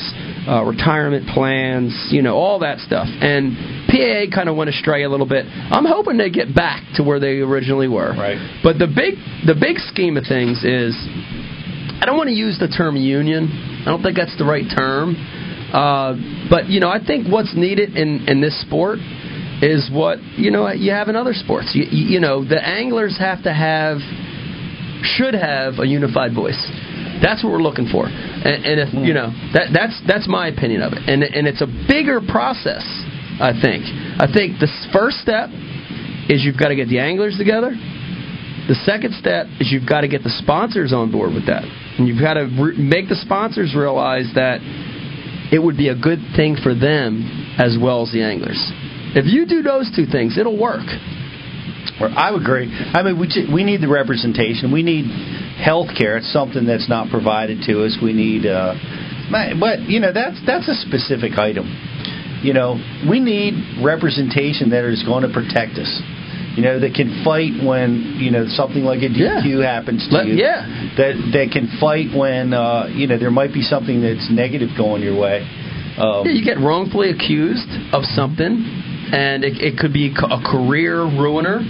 [0.47, 3.09] uh, retirement plans, you know, all that stuff.
[3.09, 5.47] And PAA kind of went astray a little bit.
[5.47, 8.15] I'm hoping they get back to where they originally were.
[8.15, 8.39] Right.
[8.62, 10.95] But the big, the big scheme of things is,
[11.99, 13.83] I don't want to use the term union.
[13.83, 15.17] I don't think that's the right term.
[15.75, 16.14] Uh,
[16.49, 19.01] but you know, I think what's needed in in this sport
[19.61, 21.75] is what you know you have in other sports.
[21.75, 23.99] You, you, know, the anglers have to have
[25.03, 26.59] should have a unified voice.
[27.20, 28.07] That's what we're looking for.
[28.07, 31.03] And, and if you know that that's that's my opinion of it.
[31.11, 32.87] And and it's a bigger process.
[33.35, 33.83] I think.
[34.22, 35.51] I think the first step
[36.31, 37.75] is you've got to get the anglers together.
[38.70, 41.66] The second step is you've got to get the sponsors on board with that,
[41.99, 44.62] and you've got to re- make the sponsors realize that
[45.55, 48.59] it would be a good thing for them as well as the anglers.
[49.14, 50.82] If you do those two things, it'll work.
[52.00, 52.66] Or I would agree.
[52.66, 54.72] I mean, we we need the representation.
[54.72, 55.07] We need
[55.62, 56.16] health care.
[56.16, 57.96] It's something that's not provided to us.
[58.02, 58.74] We need, uh,
[59.30, 61.70] but, you know, that's that's a specific item.
[62.42, 62.74] You know,
[63.09, 66.02] we need representation that is going to protect us.
[66.57, 70.26] You know, that can fight when you know something like a DQ happens to Let-
[70.26, 70.34] you.
[70.34, 70.62] yeah.
[70.96, 75.02] That that can fight when uh, you know there might be something that's negative going
[75.02, 75.42] your way.
[75.98, 78.50] Um, Yeah, you get wrongfully accused of something,
[79.12, 81.61] and it, it could be a career ruiner.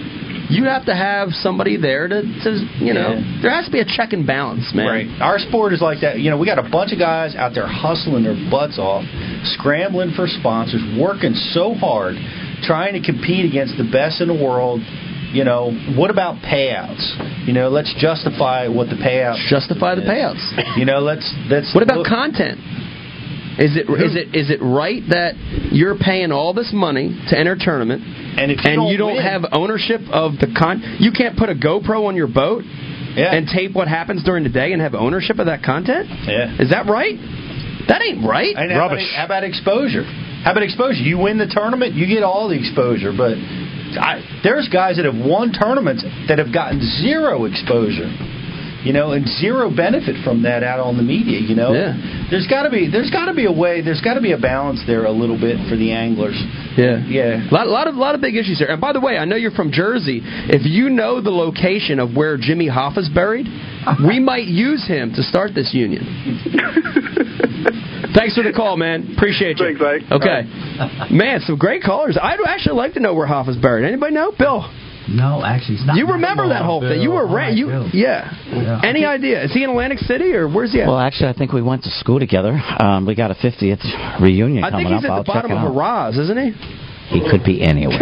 [0.51, 3.41] You have to have somebody there to, to you know, Yeah.
[3.41, 4.87] there has to be a check and balance, man.
[4.87, 5.09] Right.
[5.21, 6.21] Our sport is like that.
[6.21, 9.05] You know, we got a bunch of guys out there hustling their butts off,
[9.57, 12.17] scrambling for sponsors, working so hard,
[12.67, 14.81] trying to compete against the best in the world.
[15.33, 17.03] You know, what about payouts?
[17.47, 19.49] You know, let's justify what the payouts.
[19.49, 20.09] Justify the is.
[20.09, 20.79] payouts.
[20.79, 21.75] You know, let's let's.
[21.75, 22.61] What about look- content?
[23.55, 25.39] Is it is it is it right that
[25.71, 28.99] you're paying all this money to enter a tournament and if you and don't you
[28.99, 30.83] don't win- have ownership of the con?
[30.99, 34.73] You can't put a GoPro on your boat and tape what happens during the day
[34.73, 36.09] and have ownership of that content.
[36.27, 36.59] Yeah.
[36.59, 37.15] Is that right?
[37.87, 38.57] That ain't right.
[38.57, 40.03] And how about, how about exposure?
[40.45, 41.01] How about exposure?
[41.01, 43.13] You win the tournament, you get all the exposure.
[43.17, 43.41] But
[43.97, 48.13] I, there's guys that have won tournaments that have gotten zero exposure.
[48.85, 51.41] You know, and zero benefit from that out on the media.
[51.41, 51.97] You know, Yeah.
[52.31, 53.81] there's got to be there's got to be a way.
[53.81, 56.37] There's got to be a balance there a little bit for the anglers.
[56.77, 57.49] Yeah, yeah.
[57.51, 58.69] A lot, lot of lot of big issues there.
[58.71, 60.21] And by the way, I know you're from Jersey.
[60.23, 63.47] If you know the location of where Jimmy Hoffa's buried,
[64.07, 66.05] we might use him to start this union.
[68.15, 69.15] Thanks for the call, man.
[69.17, 69.77] Appreciate you.
[69.79, 70.43] Thanks, Okay,
[71.11, 72.17] man, some great callers.
[72.21, 73.87] I'd actually like to know where Hoffa's buried.
[73.87, 74.33] Anybody know?
[74.39, 74.63] Bill.
[75.09, 75.97] No, actually, it's not.
[75.97, 77.01] You remember that whole thing?
[77.01, 77.35] You were Bill.
[77.37, 78.33] ra- you yeah.
[78.47, 78.81] Yeah.
[78.83, 79.45] Any idea?
[79.45, 80.89] Is he in Atlantic City or where's he at?
[80.89, 82.53] Well, actually, I think we went to school together.
[82.79, 85.11] Um, we got a 50th reunion I think coming he's up.
[85.11, 85.77] at I'll the bottom of it.
[85.77, 86.53] Harrah's, isn't he?
[87.11, 87.99] He could be anywhere.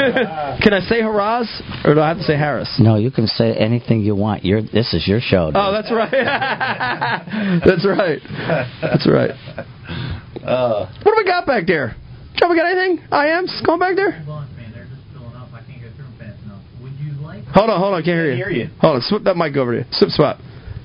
[0.62, 1.50] Can I say Harrah's
[1.84, 2.70] or do I have to say Harris?
[2.78, 4.44] no, you can say anything you want.
[4.44, 5.46] You're, this is your show.
[5.48, 5.56] dude.
[5.56, 6.08] Oh, that's right.
[7.66, 8.20] that's right.
[8.80, 9.30] That's right.
[10.46, 11.96] Uh, What do we got back there?
[12.36, 13.04] Joe, we got anything?
[13.10, 14.22] I am going back there.
[17.54, 18.36] Hold on, hold on, can't hear you.
[18.36, 18.68] hear you.
[18.80, 19.84] Hold on, swip that mic over to you.
[19.92, 20.38] Swip, swap.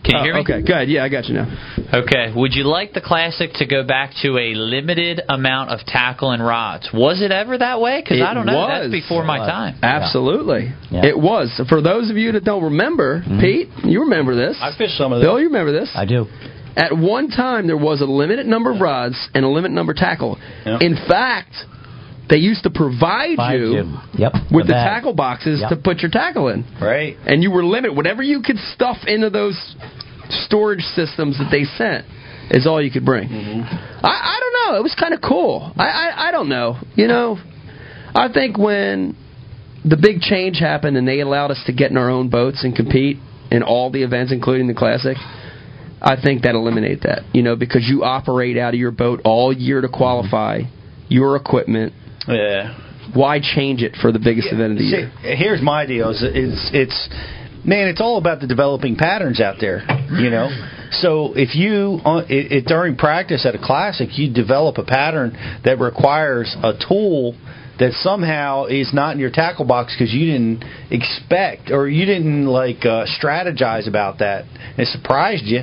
[0.03, 0.39] Can you Oh, hear me?
[0.41, 0.87] Okay, good.
[0.89, 1.47] Yeah, I got you now.
[1.93, 2.31] Okay.
[2.33, 6.45] Would you like the classic to go back to a limited amount of tackle and
[6.45, 6.89] rods?
[6.93, 8.01] Was it ever that way?
[8.01, 8.55] Because I don't know.
[8.55, 8.83] was.
[8.83, 9.75] That's before my time.
[9.83, 10.71] Absolutely.
[10.91, 11.05] Yeah.
[11.05, 11.59] It was.
[11.67, 13.39] For those of you that don't remember, mm-hmm.
[13.41, 14.57] Pete, you remember this.
[14.61, 15.25] I fished some of this.
[15.25, 15.89] Bill, you remember this?
[15.93, 16.27] I do.
[16.77, 19.97] At one time, there was a limited number of rods and a limited number of
[19.97, 20.37] tackle.
[20.65, 21.53] In fact,
[22.29, 23.97] they used to provide Provide you, you.
[24.17, 25.69] Yep, with the the, tackle boxes Yep.
[25.69, 26.65] to put your tackle in.
[26.81, 27.15] Right.
[27.25, 27.95] And you were limited.
[27.95, 29.57] Whatever you could stuff into those
[30.29, 32.05] storage systems that they sent
[32.51, 33.29] is all you could bring.
[33.29, 33.67] I,
[34.03, 34.79] I don't know.
[34.79, 35.71] It was kind of cool.
[35.77, 36.77] I, I I don't know.
[36.95, 37.37] You know,
[38.13, 39.15] I think when
[39.85, 42.75] the big change happened and they allowed us to get in our own boats and
[42.75, 43.17] compete
[43.51, 45.17] in all the events, including the classic.
[45.99, 47.23] I think that eliminate that.
[47.33, 50.61] You know, because you operate out of your boat all year to qualify
[51.07, 51.93] your equipment.
[52.27, 52.77] Yeah.
[53.13, 55.11] Why change it for the biggest event of the year?
[55.21, 57.09] Here's my deal: is it's it's
[57.65, 59.79] man, it's all about the developing patterns out there.
[60.11, 60.49] You know,
[60.91, 65.37] so if you uh, it, it, during practice at a classic, you develop a pattern
[65.63, 67.35] that requires a tool
[67.79, 72.45] that somehow is not in your tackle box because you didn't expect or you didn't
[72.45, 74.45] like uh, strategize about that.
[74.77, 75.61] It surprised you.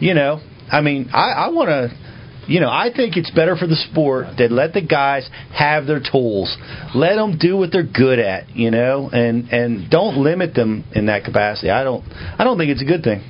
[0.00, 0.40] You know,
[0.70, 2.09] I mean, I, I want to
[2.50, 6.00] you know, I think it's better for the sport that let the guys have their
[6.00, 6.56] tools,
[6.96, 11.06] let them do what they're good at, you know, and and don't limit them in
[11.06, 11.70] that capacity.
[11.70, 13.22] I don't, I don't think it's a good thing.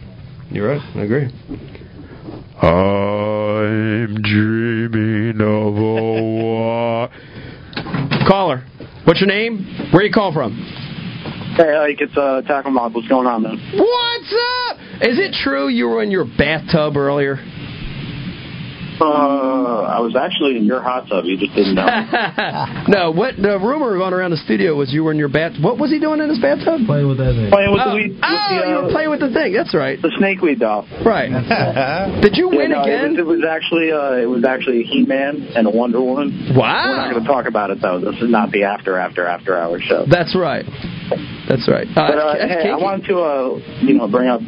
[0.50, 0.80] You're right.
[0.96, 1.28] I agree.
[2.62, 7.08] I'm dreaming of a
[8.26, 8.64] Caller,
[9.04, 9.90] what's your name?
[9.92, 10.52] Where you call from?
[11.56, 12.94] Hey, Ike, it's uh, Tackle Mob.
[12.94, 13.58] What's going on, man?
[13.74, 14.34] What's
[14.70, 14.76] up?
[15.02, 17.38] Is it true you were in your bathtub earlier?
[19.00, 21.24] Uh, I was actually in your hot tub.
[21.24, 21.88] You just didn't know.
[22.88, 25.56] no, what the rumor going around the studio was you were in your bath.
[25.60, 26.84] What was he doing in his bathtub?
[26.86, 27.48] Playing with that thing.
[27.50, 28.10] Playing with oh, the weed.
[28.12, 29.52] With oh, the, uh, you were playing with the thing.
[29.56, 29.96] That's right.
[30.00, 30.84] The snakeweed doll.
[31.04, 31.32] Right.
[32.22, 33.16] Did you win Yeah, no, again?
[33.16, 36.52] It was, it was actually uh, it was actually a He-Man and a Wonder Woman.
[36.52, 36.84] Wow.
[36.84, 38.00] We're not going to talk about it though.
[38.00, 40.04] This is not the after after after hour show.
[40.08, 40.64] That's right.
[41.48, 41.88] That's right.
[41.88, 42.82] Uh, But uh, that's hey, I kinky.
[42.84, 44.40] wanted to uh, you know bring up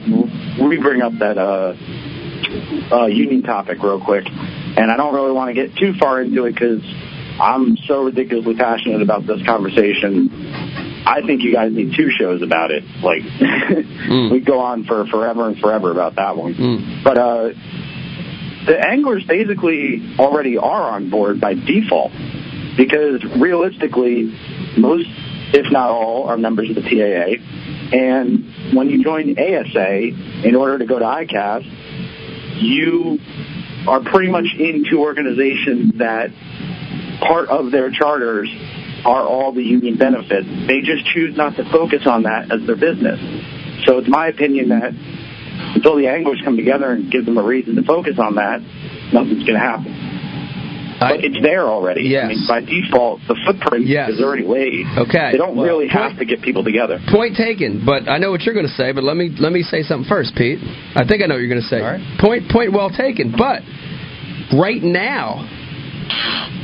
[0.60, 1.74] re bring up that uh,
[2.92, 6.44] uh, union topic real quick, and I don't really want to get too far into
[6.44, 6.82] it because
[7.40, 10.28] I'm so ridiculously passionate about this conversation.
[11.04, 12.84] I think you guys need two shows about it.
[13.02, 13.22] Like
[14.30, 17.00] we go on for forever and forever about that one.
[17.02, 17.48] But uh,
[18.66, 22.12] the anglers basically already are on board by default
[22.76, 24.32] because realistically,
[24.78, 25.08] most,
[25.52, 27.42] if not all, are members of the TAA.
[27.92, 31.81] And when you join ASA, in order to go to ICAST,
[32.54, 33.18] you
[33.86, 36.30] are pretty much into organizations that
[37.20, 38.48] part of their charters
[39.04, 40.46] are all the union benefits.
[40.66, 43.18] They just choose not to focus on that as their business.
[43.84, 44.94] So it's my opinion that
[45.74, 48.60] until the anglers come together and give them a reason to focus on that,
[49.12, 50.01] nothing's going to happen.
[51.10, 52.02] But it's there already.
[52.02, 52.24] Yes.
[52.24, 54.86] I mean, by default, the footprint is already laid.
[55.08, 55.32] Okay.
[55.32, 57.00] They don't Well, really point- have to get people together.
[57.10, 58.92] Point taken, but I know what you're going to say.
[58.92, 60.58] But let me let me say something first, Pete.
[60.94, 61.80] I think I know what you're going to say.
[62.20, 63.32] Point point well taken.
[63.36, 63.62] But
[64.56, 65.42] right now,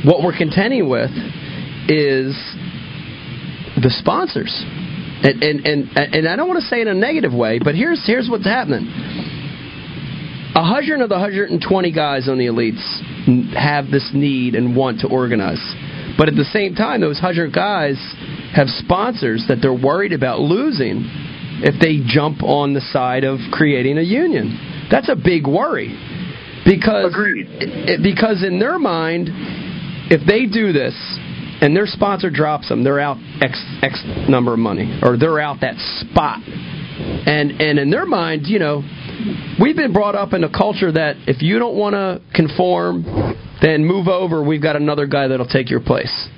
[0.05, 1.11] what we're contending with
[1.89, 2.35] is
[3.81, 4.51] the sponsors,
[5.23, 7.75] and and and, and I don't want to say it in a negative way, but
[7.75, 8.87] here's here's what's happening.
[10.59, 12.83] A hundred of the 120 guys on the elites
[13.55, 15.63] have this need and want to organize.
[16.17, 17.95] But at the same time, those 100 guys
[18.53, 21.05] have sponsors that they're worried about losing
[21.63, 24.87] if they jump on the side of creating a union.
[24.91, 25.95] That's a big worry.
[26.65, 29.29] Because it, because in their mind,
[30.11, 30.93] if they do this
[31.61, 35.61] and their sponsor drops them, they're out X X number of money or they're out
[35.61, 36.39] that spot.
[36.43, 38.83] And and in their mind, you know,
[39.61, 43.03] we've been brought up in a culture that if you don't want to conform,
[43.61, 44.43] then move over.
[44.43, 46.29] We've got another guy that'll take your place.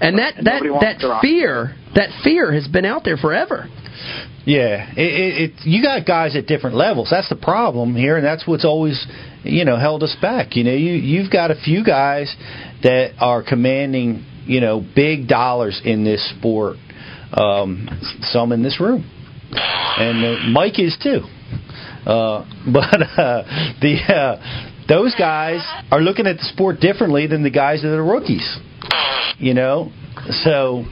[0.00, 3.68] And that that Nobody wants to that fear that fear has been out there forever.
[4.46, 7.08] Yeah, it, it, it, you got guys at different levels.
[7.10, 9.06] That's the problem here, and that's what's always,
[9.42, 10.56] you know, held us back.
[10.56, 12.34] You know, you you've got a few guys
[12.82, 16.76] that are commanding, you know, big dollars in this sport.
[17.32, 17.86] Um,
[18.22, 19.08] some in this room,
[19.52, 21.20] and uh, Mike is too.
[22.06, 23.42] Uh, but uh,
[23.80, 28.04] the uh, those guys are looking at the sport differently than the guys that are
[28.04, 28.58] rookies.
[29.38, 29.90] You know,
[30.44, 30.84] so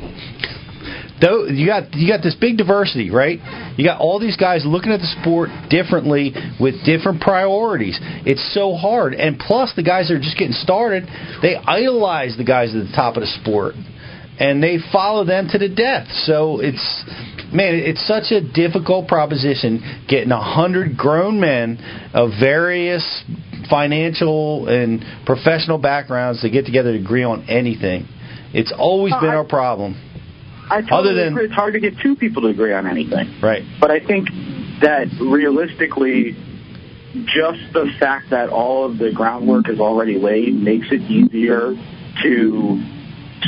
[1.20, 3.38] though you got you got this big diversity, right?
[3.76, 7.98] You got all these guys looking at the sport differently with different priorities.
[8.24, 11.04] It's so hard, and plus the guys that are just getting started,
[11.42, 13.74] they idolize the guys at the top of the sport,
[14.38, 16.06] and they follow them to the death.
[16.24, 17.04] So it's
[17.52, 21.78] man, it's such a difficult proposition getting a hundred grown men
[22.14, 23.04] of various
[23.70, 28.06] financial and professional backgrounds to get together to agree on anything.
[28.54, 29.94] It's always been our problem.
[30.70, 31.44] I totally Other than- agree.
[31.46, 33.36] It's hard to get two people to agree on anything.
[33.42, 33.62] Right.
[33.80, 34.28] But I think
[34.80, 36.36] that realistically,
[37.24, 41.74] just the fact that all of the groundwork is already laid makes it easier
[42.22, 42.82] to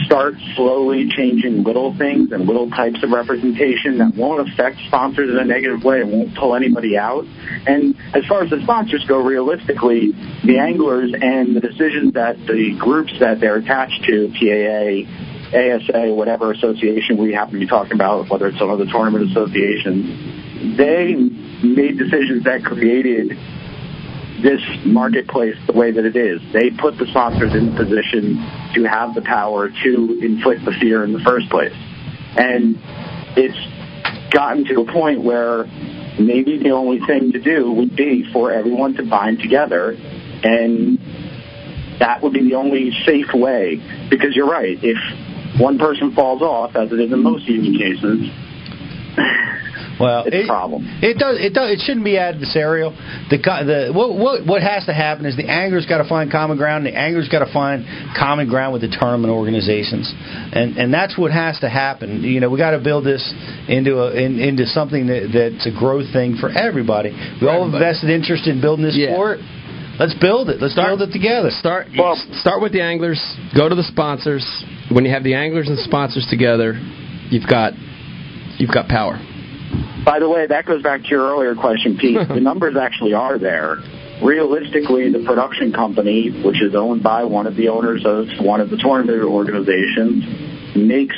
[0.05, 5.39] start slowly changing little things and little types of representation that won't affect sponsors in
[5.39, 7.25] a negative way and won't pull anybody out.
[7.67, 10.13] And as far as the sponsors go, realistically,
[10.45, 15.09] the anglers and the decisions that the groups that they're attached to, PAA,
[15.57, 19.31] ASA, whatever association we happen to be talking about, whether it's some of the tournament
[19.31, 23.37] associations, they made decisions that created
[24.43, 26.41] this marketplace the way that it is.
[26.53, 28.37] They put the sponsors in position
[28.75, 31.75] to have the power to inflict the fear in the first place.
[32.37, 32.79] And
[33.37, 35.65] it's gotten to a point where
[36.19, 39.97] maybe the only thing to do would be for everyone to bind together
[40.43, 40.99] and
[41.99, 46.75] that would be the only safe way because you're right if one person falls off
[46.77, 48.31] as it is in most union cases
[50.01, 50.89] Well, it's it, a problem.
[51.03, 51.37] It does.
[51.39, 51.71] It does.
[51.77, 52.97] It shouldn't be adversarial.
[53.29, 56.57] The the what what what has to happen is the anglers got to find common
[56.57, 56.87] ground.
[56.87, 57.85] And the anglers got to find
[58.17, 62.25] common ground with the tournament organizations, and and that's what has to happen.
[62.25, 63.23] You know, we got to build this
[63.69, 67.13] into a in, into something that, that's a growth thing for everybody.
[67.41, 69.39] We all have vested interest in building this sport.
[70.01, 70.63] Let's build it.
[70.63, 71.51] Let's start, build it together.
[71.53, 73.21] Start well, start with the anglers.
[73.55, 74.41] Go to the sponsors.
[74.91, 76.73] When you have the anglers and sponsors together,
[77.29, 77.75] you've got
[78.57, 79.21] you've got power.
[80.05, 82.17] By the way, that goes back to your earlier question, Pete.
[82.29, 83.79] the numbers actually are there.
[84.23, 88.71] Realistically, the production company, which is owned by one of the owners of one of
[88.71, 91.17] the tournament organizations, makes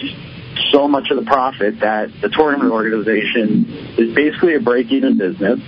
[0.70, 3.66] so much of the profit that the tournament organization
[3.98, 5.60] is basically a break-even business.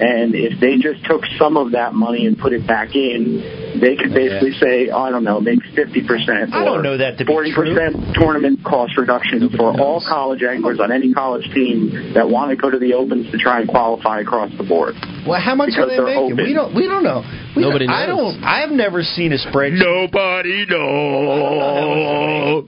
[0.00, 3.42] And if they just took some of that money and put it back in,
[3.80, 7.24] they could basically say, oh, I don't know, make 50% I don't know that to
[7.24, 12.56] 40% tournament cost reduction for all college anglers on any college team that want to
[12.56, 14.94] go to the opens to try and qualify across the board.
[15.26, 16.32] Well, how much Because are they making?
[16.32, 16.44] open.
[16.44, 16.74] We don't.
[16.74, 17.22] We don't know.
[17.56, 18.42] We Nobody don't, I don't.
[18.42, 19.78] I have never seen a spreadsheet.
[19.80, 22.64] Nobody knows.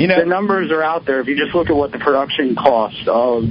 [0.00, 1.20] You know, the numbers are out there.
[1.20, 3.42] If you just look at what the production cost of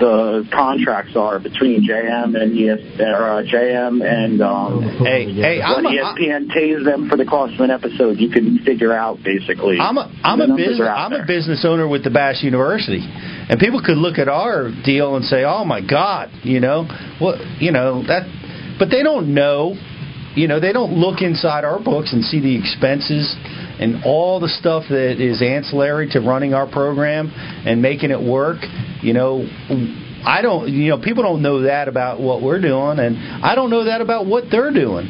[0.00, 5.84] the contracts are between JM and ES, or, uh, JM and um, hey, hey, I'm
[5.84, 9.78] a- ESPN pays them for the cost of an episode, you can figure out basically.
[9.78, 11.24] I'm a I'm a business I'm there.
[11.24, 15.24] a business owner with the Bass University, and people could look at our deal and
[15.26, 16.88] say, "Oh my God," you know,
[17.18, 18.24] what you know that,
[18.78, 19.74] but they don't know,
[20.38, 23.34] you know, they don't look inside our books and see the expenses
[23.80, 28.58] and all the stuff that is ancillary to running our program and making it work.
[29.02, 29.44] You know,
[30.24, 33.70] I don't, you know, people don't know that about what we're doing, and I don't
[33.70, 35.08] know that about what they're doing.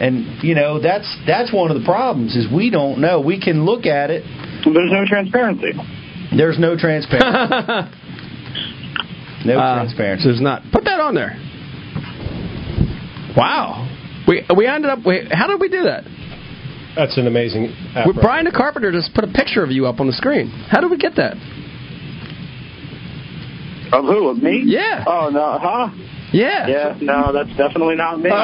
[0.00, 3.20] And you know that's that's one of the problems is we don't know.
[3.20, 4.24] We can look at it.
[4.64, 5.72] There's no transparency.
[6.34, 7.28] There's no transparency.
[9.44, 10.24] no Uh, transparency.
[10.24, 10.62] There's not.
[10.72, 11.36] Put that on there.
[13.36, 13.86] Wow.
[14.32, 15.00] We we ended up.
[15.04, 16.04] We, how did we do that?
[16.96, 17.74] That's an amazing.
[18.06, 20.48] With Brian the Carpenter just put a picture of you up on the screen.
[20.70, 21.36] How did we get that?
[23.92, 24.28] Of who?
[24.28, 24.62] Of me?
[24.64, 25.04] Yeah.
[25.06, 25.90] Oh no, huh?
[26.32, 26.66] Yeah.
[26.66, 28.30] Yeah, no, that's definitely not me.
[28.32, 28.36] Oh,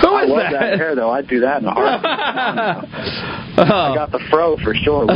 [0.00, 0.60] who I love that?
[0.60, 1.10] that hair though.
[1.10, 2.06] I'd do that in a heartbeat.
[3.58, 5.06] I got the fro for sure.
[5.10, 5.14] I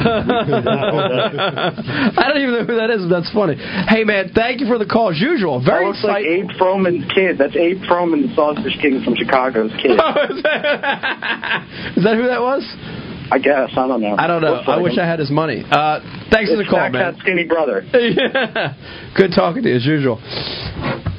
[2.29, 3.03] don't even know who that is.
[3.07, 3.55] but That's funny.
[3.89, 5.61] Hey man, thank you for the call as usual.
[5.65, 6.25] Very that looks like.
[6.27, 7.39] Abe Froman's kid.
[7.39, 9.93] That's Abe Froman, the Sausage King from Chicago's kid.
[9.95, 10.03] is
[12.03, 12.65] that who that was?
[13.31, 14.17] I guess I don't know.
[14.19, 14.55] I don't know.
[14.55, 15.05] Looks I like wish him.
[15.05, 15.63] I had his money.
[15.65, 16.01] Uh,
[16.31, 17.17] thanks for the call, man.
[17.21, 17.83] Skinny brother.
[17.93, 18.75] yeah.
[19.17, 20.17] Good talking to you as usual.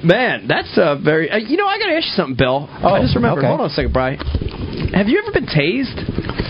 [0.04, 1.30] Man, that's a very.
[1.30, 2.68] Uh, you know, I got to ask you something, Bill.
[2.82, 3.40] Oh, I just remembered.
[3.44, 3.48] okay.
[3.48, 4.18] Hold on a second, Brian.
[4.94, 6.49] Have you ever been tased?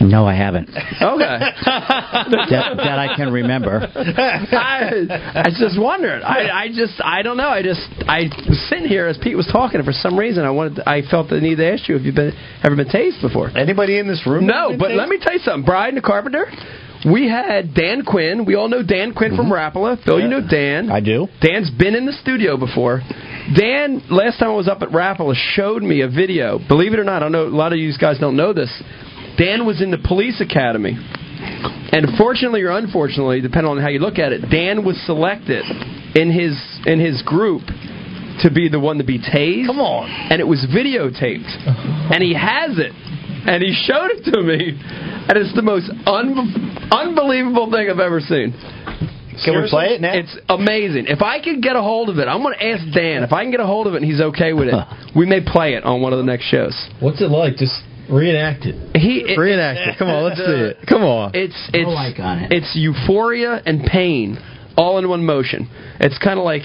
[0.00, 0.70] No, I haven't.
[0.70, 0.76] Okay.
[1.64, 3.80] that, that I can remember.
[3.94, 6.22] I, I just wondered.
[6.22, 7.48] I, I just, I don't know.
[7.48, 10.50] I just, I was sitting here as Pete was talking, and for some reason, I
[10.50, 12.32] wanted, I felt the need to ask you if you've been
[12.64, 13.56] ever been tased before.
[13.56, 14.46] Anybody in this room?
[14.46, 14.96] No, been but tased?
[14.96, 15.66] let me tell you something.
[15.66, 16.46] Brian the Carpenter.
[17.04, 18.44] We had Dan Quinn.
[18.44, 19.78] We all know Dan Quinn from mm-hmm.
[19.78, 20.04] Rapala.
[20.04, 20.90] Phil, you know Dan.
[20.90, 21.28] I do.
[21.40, 23.00] Dan's been in the studio before.
[23.56, 26.58] Dan, last time I was up at Rapala, showed me a video.
[26.68, 28.70] Believe it or not, I know a lot of you guys don't know this.
[29.40, 30.98] Dan was in the police academy.
[31.92, 35.64] And fortunately or unfortunately, depending on how you look at it, Dan was selected
[36.14, 36.52] in his
[36.84, 37.62] in his group
[38.42, 39.66] to be the one to be tased.
[39.66, 40.08] Come on.
[40.30, 41.48] And it was videotaped.
[41.66, 42.14] Uh-huh.
[42.14, 42.92] and he has it.
[43.40, 44.76] And he showed it to me.
[44.76, 48.52] And it's the most un- unbelievable thing I've ever seen.
[49.44, 50.12] Can we play it now?
[50.12, 51.06] It's amazing.
[51.08, 53.22] If I can get a hold of it, I'm going to ask Dan.
[53.22, 54.74] If I can get a hold of it and he's okay with it,
[55.16, 56.76] we may play it on one of the next shows.
[57.00, 57.56] What's it like?
[57.56, 57.80] Just
[58.10, 58.74] reenact it.
[58.96, 59.98] He it, Reenact it.
[59.98, 60.76] Come on, let's see it.
[60.88, 61.32] Come on.
[61.34, 62.52] It's it's like on it.
[62.52, 64.38] it's euphoria and pain
[64.76, 65.68] all in one motion.
[66.00, 66.62] It's kind of like.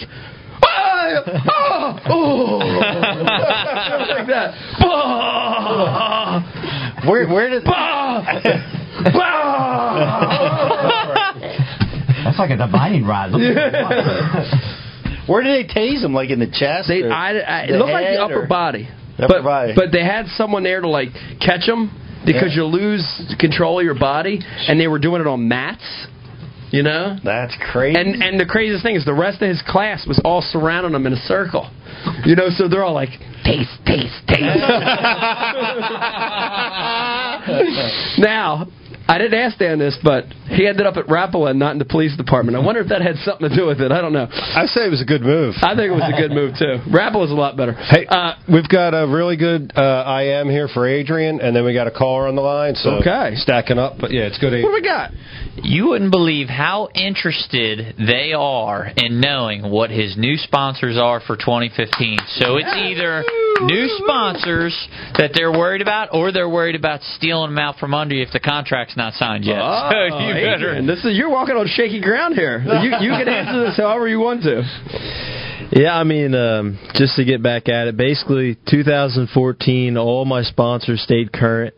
[0.64, 2.58] "Ah, ah, oh,"
[4.18, 4.54] like that.
[4.80, 6.42] Ah.
[7.08, 7.64] Where where did
[12.24, 13.32] That's like a divining rod.
[15.28, 16.14] Where did they tase him?
[16.14, 16.88] Like in the chest?
[16.88, 18.88] They, I, I, it the looked like the upper or- body.
[19.18, 19.44] But,
[19.76, 21.10] but they had someone there to like
[21.40, 21.90] catch them
[22.26, 22.64] because Yeah.
[22.64, 25.84] you lose control of your body, and they were doing it on mats.
[26.72, 27.98] You know, That's crazy.
[27.98, 31.06] and and the craziest thing is the rest of his class was all surrounding him
[31.08, 31.70] in a circle.
[32.26, 33.12] You know, so they're all like
[33.46, 34.44] taste, taste, taste.
[38.18, 38.68] now,
[39.08, 41.86] I didn't ask Dan this, but he ended up at Rapala and not in the
[41.86, 42.58] police department.
[42.58, 43.92] I wonder if that had something to do with it.
[43.92, 44.28] I don't know.
[44.32, 45.54] I say it was a good move.
[45.62, 46.82] I think it was a good move too.
[46.90, 47.74] Rapala's a lot better.
[47.74, 51.74] Hey, Uh, we've got a really good uh, IM here for Adrian, and then we
[51.74, 52.74] got a caller on the line.
[52.76, 53.36] So Okay.
[53.36, 54.54] stacking up, but yeah, it's good.
[54.64, 55.12] what do we got?
[55.62, 61.36] You wouldn't believe how interested they are in knowing what his new sponsors are for
[61.38, 62.18] 2015.
[62.40, 63.24] So it's either
[63.62, 64.76] new sponsors
[65.18, 68.32] that they're worried about, or they're worried about stealing them out from under you if
[68.34, 69.60] the contract's not signed yet.
[69.60, 70.56] Oh, so you better.
[70.56, 72.64] Adrian, this is you're walking on shaky ground here.
[72.86, 74.62] You you can answer this however you want to.
[75.72, 81.02] Yeah, I mean, um, just to get back at it, basically 2014, all my sponsors
[81.02, 81.74] stayed current.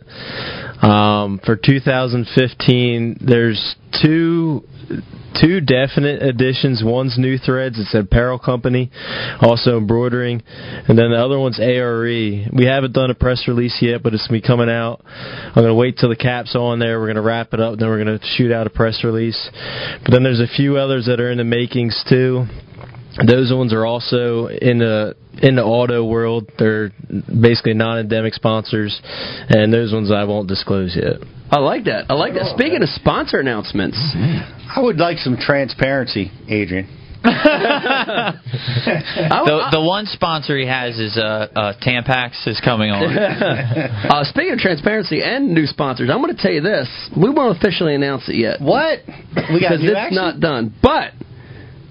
[0.82, 4.64] Um, for 2015, there's two
[5.42, 6.82] two definite additions.
[6.84, 8.92] One's New Threads, it's an apparel company,
[9.42, 10.42] also embroidering,
[10.88, 12.02] and then the other one's ARE.
[12.04, 15.02] We haven't done a press release yet, but it's gonna be coming out.
[15.06, 17.00] I'm gonna wait till the cap's on there.
[17.00, 19.50] We're gonna wrap it up, then we're gonna shoot out a press release.
[20.04, 22.46] But then there's a few others that are in the makings too.
[23.26, 26.52] Those ones are also in the in the auto world.
[26.60, 29.00] They're basically non-endemic sponsors,
[29.50, 31.28] and those ones I won't disclose yet.
[31.50, 32.06] I like that.
[32.10, 32.54] I like that.
[32.56, 36.94] Speaking of sponsor announcements, I would like some transparency, Adrian.
[39.28, 43.04] The, the one sponsor he has is uh, uh, Tampax is coming on.
[43.18, 47.58] uh, speaking of transparency and new sponsors, I'm going to tell you this: we won't
[47.58, 48.62] officially announce it yet.
[48.62, 49.00] What?
[49.08, 50.16] We got because it's action?
[50.16, 50.76] not done.
[50.82, 51.14] But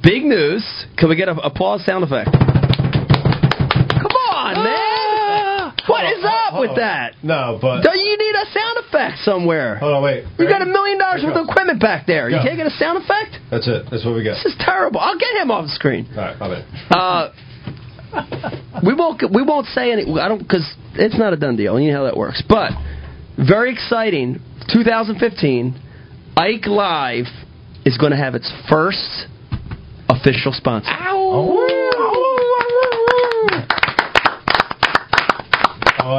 [0.06, 0.62] big news!
[0.96, 2.30] Can we get an applause sound effect?
[2.30, 5.72] Come on, man!
[5.86, 7.14] What is up with that?
[7.22, 9.76] No, but Do you need a sound effect somewhere?
[9.78, 10.24] hold on, wait.
[10.38, 12.28] You got a million dollars worth of equipment back there.
[12.30, 12.42] You Go.
[12.42, 13.38] can't get a sound effect?
[13.50, 13.86] That's it.
[13.90, 14.34] That's what we got.
[14.42, 15.00] This is terrible.
[15.00, 16.06] I'll get him off the screen.
[16.12, 16.64] All right, my bad.
[16.90, 17.30] Uh,
[18.84, 20.02] we won't we won't say any.
[20.20, 21.78] I don't because it's not a done deal.
[21.78, 22.42] You know how that works.
[22.48, 22.72] But
[23.36, 24.40] very exciting.
[24.72, 25.80] 2015,
[26.36, 27.26] Ike Live
[27.84, 29.26] is going to have its first
[30.08, 30.90] official sponsor.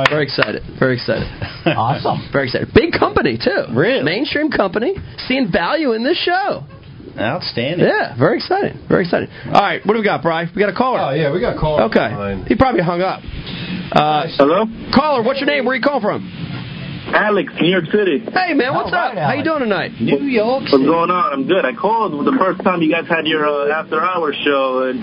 [0.09, 0.63] Very excited.
[0.79, 1.27] Very excited.
[1.77, 2.29] awesome.
[2.31, 2.69] Very excited.
[2.73, 3.65] Big company too.
[3.75, 4.03] Really?
[4.03, 4.95] Mainstream company.
[5.27, 6.63] Seeing value in this show.
[7.19, 7.85] Outstanding.
[7.85, 8.17] Yeah.
[8.17, 8.85] Very exciting.
[8.87, 9.29] Very exciting.
[9.45, 9.85] All right.
[9.85, 10.45] What do we got, Bry?
[10.55, 10.99] We got a caller.
[11.01, 11.83] Oh yeah, we got a caller.
[11.83, 11.99] Okay.
[11.99, 12.45] line.
[12.47, 13.21] He probably hung up.
[13.91, 14.65] Uh, Hello?
[14.93, 15.65] caller, what's your name?
[15.65, 16.46] Where are you calling from?
[17.13, 18.19] Alex, New York City.
[18.33, 19.15] Hey, man, what's All up?
[19.15, 19.91] right, How you doing tonight?
[19.99, 20.63] New York.
[20.69, 21.33] What's going on?
[21.33, 21.65] I'm good.
[21.65, 24.99] I called the first time you guys had your uh, after hours show, and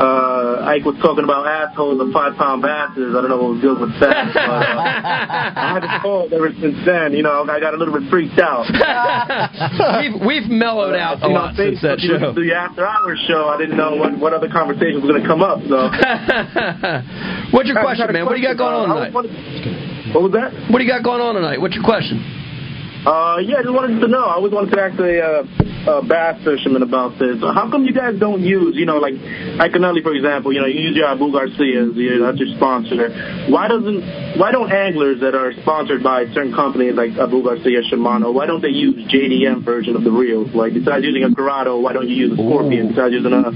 [0.00, 3.12] uh, Ike was talking about assholes and five pound bastards.
[3.14, 4.32] I don't know what was good with that.
[4.32, 7.12] But, uh, I haven't called ever since then.
[7.12, 8.64] You know, I got a little bit freaked out.
[10.00, 12.32] we've, we've mellowed out a you know, lot since that Facebook, you show.
[12.32, 15.28] know, The after hours show, I didn't know what, what other conversation was going to
[15.28, 15.60] come up.
[15.68, 15.76] So,
[17.52, 18.24] what's your I question, had a man?
[18.24, 18.88] What do you got going on.
[18.88, 19.91] Uh, tonight?
[20.12, 20.52] What was that?
[20.68, 21.58] What do you got going on tonight?
[21.58, 22.20] What's your question?
[23.08, 24.28] Uh, yeah, I just wanted to know.
[24.28, 25.42] I always wanted to ask a, uh,
[25.86, 27.40] a bass fisherman about this.
[27.40, 30.80] How come you guys don't use, you know, like Iaconelli, for example, you know, you
[30.80, 33.10] use your Abu Garcias, you know, that's your sponsor.
[33.50, 38.32] Why doesn't, why don't anglers that are sponsored by certain companies like Abu Garcia, Shimano,
[38.32, 40.54] why don't they use JDM version of the reels?
[40.54, 42.88] Like, besides using a Curado, why don't you use a Scorpion?
[42.94, 43.50] Besides using a,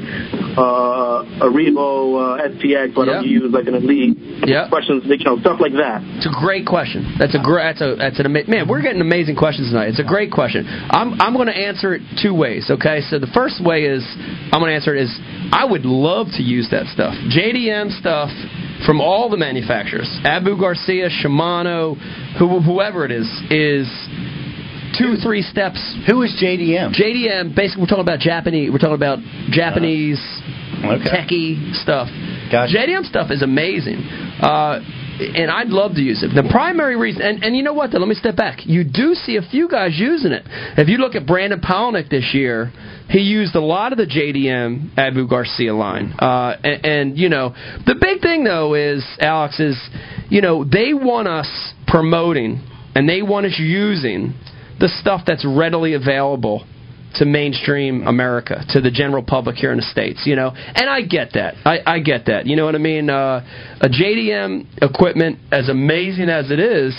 [0.59, 4.18] uh, a Revo uh, STX, why don't you use like an Elite?
[4.47, 4.68] Yep.
[4.68, 6.03] Questions, you know, stuff like that.
[6.18, 7.16] It's a great question.
[7.18, 7.64] That's a great.
[7.66, 7.97] That's a.
[7.97, 8.68] That's an ama- man.
[8.68, 9.89] We're getting amazing questions tonight.
[9.89, 10.66] It's a great question.
[10.66, 12.71] I'm I'm going to answer it two ways.
[12.71, 13.01] Okay.
[13.09, 14.05] So the first way is
[14.53, 15.19] I'm going to answer it is
[15.53, 17.14] I would love to use that stuff.
[17.31, 18.31] JDM stuff
[18.85, 21.97] from all the manufacturers, Abu Garcia, Shimano,
[22.39, 23.89] who, whoever it is, is
[24.99, 25.79] two three steps.
[26.07, 26.93] Who is JDM?
[26.95, 27.55] JDM.
[27.55, 28.71] Basically, we're talking about Japanese.
[28.71, 29.19] We're talking about
[29.51, 30.21] Japanese
[30.77, 31.09] Okay.
[31.09, 32.09] techie stuff.
[32.53, 32.77] Gotcha.
[32.77, 33.97] JDM stuff is amazing.
[34.41, 34.81] Uh,
[35.19, 36.35] and I'd love to use it.
[36.35, 38.61] The primary reason, and, and you know what, though, let me step back.
[38.64, 40.45] You do see a few guys using it.
[40.77, 42.73] If you look at Brandon Palaniuk this year,
[43.09, 46.12] he used a lot of the JDM Abu Garcia line.
[46.19, 47.55] Uh, and, and, you know,
[47.87, 49.77] the big thing, though, is, Alex, is,
[50.29, 52.62] you know, they want us promoting
[52.95, 54.35] and they want us using
[54.81, 56.67] the stuff that's readily available
[57.17, 60.53] to mainstream America, to the general public here in the states, you know.
[60.55, 61.55] And I get that.
[61.64, 62.47] I, I get that.
[62.47, 63.11] You know what I mean?
[63.11, 63.45] Uh,
[63.81, 66.95] a JDM equipment, as amazing as it is,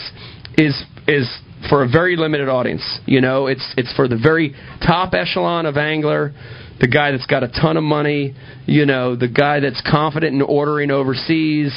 [0.57, 0.75] is
[1.07, 1.27] is
[1.69, 2.99] for a very limited audience.
[3.05, 4.55] You know, it's it's for the very
[4.85, 6.33] top echelon of angler,
[6.79, 8.35] the guy that's got a ton of money.
[8.65, 11.73] You know, the guy that's confident in ordering overseas.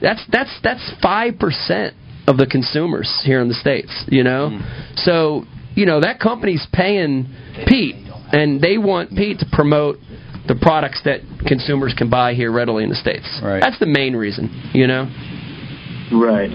[0.00, 1.94] That's that's that's five percent
[2.26, 4.04] of the consumers here in the states.
[4.08, 4.60] You know,
[4.96, 5.44] so
[5.78, 7.32] you know that company's paying
[7.66, 7.94] Pete,
[8.32, 9.98] and they want Pete to promote
[10.48, 13.28] the products that consumers can buy here readily in the states.
[13.40, 13.60] Right.
[13.60, 14.72] That's the main reason.
[14.74, 15.06] You know.
[16.10, 16.50] Right.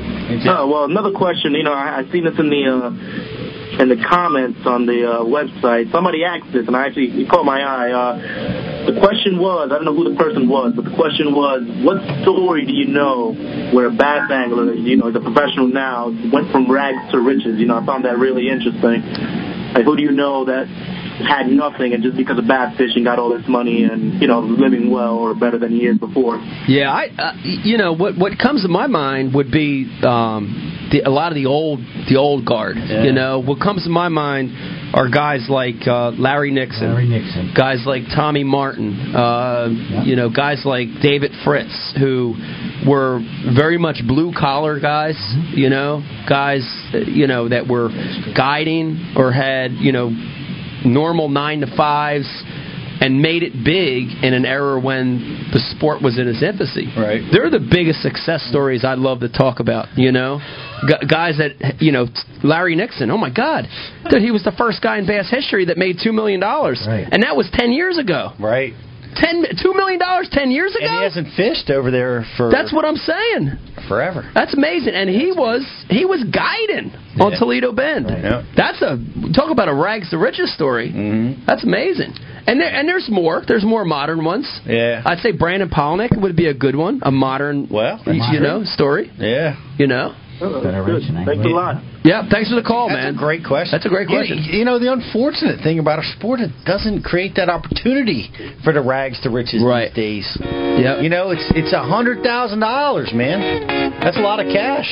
[0.49, 1.53] Oh, well, another question.
[1.53, 5.23] You know, I, I seen this in the uh, in the comments on the uh,
[5.23, 5.89] website.
[5.91, 7.91] Somebody asked this, and I actually it caught my eye.
[7.91, 11.63] Uh, the question was, I don't know who the person was, but the question was,
[11.83, 13.31] what story do you know
[13.71, 17.59] where a bass angler, you know, is a professional now, went from rags to riches?
[17.59, 19.03] You know, I found that really interesting.
[19.71, 20.67] Like, who do you know that
[21.21, 24.39] had nothing and just because of bass fishing got all this money and you know
[24.39, 26.37] living well or better than he is before?
[26.67, 31.01] Yeah, I uh, you know what what comes to my mind would be um, the,
[31.01, 31.79] a lot of the old
[32.09, 32.77] the old guard.
[32.77, 33.03] Yeah.
[33.03, 34.51] You know, what comes to my mind
[34.93, 37.53] are guys like uh, Larry Nixon, Larry Nixon.
[37.55, 39.69] guys like Tommy Martin, uh,
[40.05, 42.35] you know, guys like David Fritts, who
[42.87, 43.19] were
[43.55, 45.15] very much blue collar guys.
[45.15, 45.57] Mm-hmm.
[45.57, 46.61] You know, guys
[46.93, 47.89] uh, you know that were
[48.35, 50.11] guiding or had you know
[50.85, 52.42] normal nine to fives
[53.01, 56.87] and made it big in an era when the sport was in its infancy.
[56.95, 57.21] Right.
[57.31, 60.39] They're the biggest success stories I'd love to talk about, you know?
[60.87, 62.07] Gu guys that, you know,
[62.43, 63.67] Larry Nixon, oh my God.
[64.09, 66.39] Dude, he was the first guy in bass history that made $2 million.
[66.39, 67.07] Right.
[67.11, 68.31] And that was 10 years ago.
[68.39, 68.73] Right.
[69.15, 70.85] Ten, $2 million 10 years ago?
[70.85, 73.57] And he hasn't fished over there for That's what I'm saying.
[73.87, 74.29] forever.
[74.33, 74.93] That's amazing.
[74.93, 78.07] And he was he was guiding on Toledo Bend.
[78.09, 78.43] Yeah.
[78.55, 78.97] That's a
[79.35, 80.91] talk about a rags to riches story.
[80.91, 81.43] Mm-hmm.
[81.45, 82.13] That's amazing.
[82.47, 83.41] And there and there's more.
[83.47, 84.47] There's more modern ones.
[84.65, 85.01] Yeah.
[85.05, 86.99] I'd say Brandon Palaniuk would be a good one.
[87.03, 89.11] A modern, Well, you, you know, story.
[89.17, 89.55] Yeah.
[89.77, 90.15] You know.
[90.39, 91.25] Federation eh?
[91.25, 91.83] Thanks a lot.
[92.03, 92.27] Yeah.
[92.29, 93.15] Thanks for the call, That's man.
[93.15, 93.71] a great question.
[93.71, 94.39] That's a great question.
[94.43, 98.29] You, know, the unfortunate thing about our sport, it doesn't create that opportunity
[98.63, 99.93] for the rags to riches Right.
[99.93, 100.37] these days.
[100.41, 101.03] Yep.
[101.03, 103.39] You know, it's it's a hundred thousand dollars, man.
[104.01, 104.89] That's a lot of cash.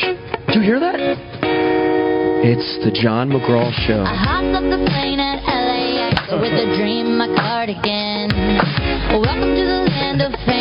[0.47, 0.95] Did you hear that?
[2.43, 4.01] It's the John McGraw Show.
[4.01, 8.29] I hopped off the plane at LAX with a dream, my cardigan.
[9.21, 10.60] Welcome to the land of fame,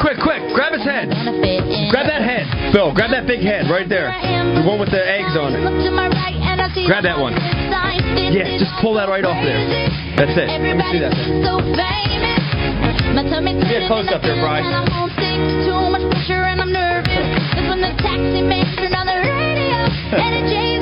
[0.00, 1.10] Quick, quick, grab his head.
[1.10, 1.90] Gonna fit in.
[1.90, 2.92] Grab that head, Bill.
[2.94, 4.10] Grab that big head right there.
[4.54, 5.60] The one with the eggs on it.
[5.66, 7.34] Look to my right and I see Grab that one.
[7.34, 9.58] Yeah, just pull that right off there.
[10.18, 10.46] That's it.
[10.50, 11.12] Let me see that.
[11.42, 12.42] so famous.
[13.16, 14.62] My tummy Get close up there, Bryce.
[14.66, 15.64] and I'm homesick.
[15.64, 17.26] Too much pressure and I'm nervous.
[17.56, 18.44] That's when the taxi
[18.76, 19.78] turned on the radio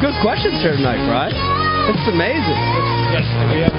[0.00, 1.34] good questions here tonight, right?
[1.90, 2.58] It's amazing.
[3.10, 3.74] Yes, we have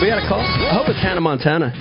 [0.00, 0.40] We got a call.
[0.40, 1.72] I hope it's Hannah Montana.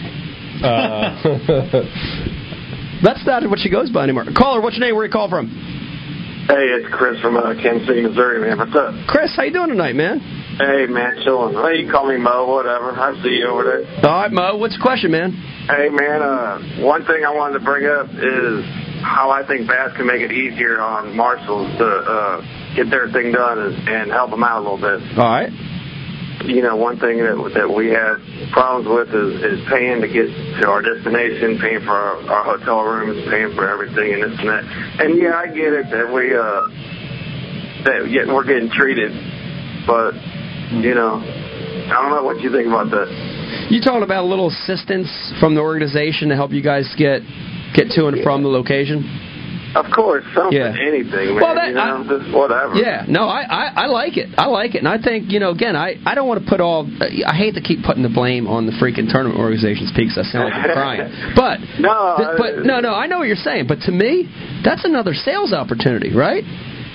[0.63, 1.19] Uh,
[3.03, 4.25] That's not what she goes by anymore.
[4.37, 4.95] Caller, what's your name?
[4.95, 5.47] Where you call from?
[6.47, 8.57] Hey, it's Chris from uh, Kansas City, Missouri, man.
[8.59, 8.93] What's up?
[9.07, 10.19] Chris, how you doing tonight, man?
[10.61, 11.55] Hey, man, chilling.
[11.59, 12.91] Hey, you call me Mo, whatever.
[12.93, 13.83] I see you over there.
[14.07, 14.55] All right, Mo.
[14.55, 15.31] What's the question, man?
[15.67, 18.63] Hey, man, uh, one thing I wanted to bring up is
[19.03, 23.31] how I think bass can make it easier on marshals to uh, get their thing
[23.31, 25.01] done and, and help them out a little bit.
[25.17, 25.51] All right.
[26.45, 28.21] You know, one thing that that we have
[28.53, 30.29] problems with is, is paying to get
[30.61, 34.49] to our destination, paying for our, our hotel rooms, paying for everything, and this and
[34.51, 34.63] that.
[35.01, 36.69] And yeah, I get it that we uh
[37.89, 39.09] that yeah, we're getting treated,
[39.87, 40.13] but
[40.83, 43.09] you know, I don't know what you think about that.
[43.71, 45.09] You talking about a little assistance
[45.39, 47.25] from the organization to help you guys get
[47.73, 49.03] get to and from the location?
[49.75, 50.73] Of course, something, Yeah.
[50.79, 51.41] anything, man.
[51.43, 52.75] Well, that- you know, just whatever.
[52.75, 54.29] Yeah, no, I, I I like it.
[54.37, 56.61] I like it, and I think you know, again, I I don't want to put
[56.61, 56.87] all.
[57.01, 60.45] I hate to keep putting the blame on the freaking tournament organizations because I sound
[60.45, 61.11] like I'm crying.
[61.35, 63.67] But No, th- but no, no, I know what you're saying.
[63.67, 64.29] But to me,
[64.63, 66.43] that's another sales opportunity, right?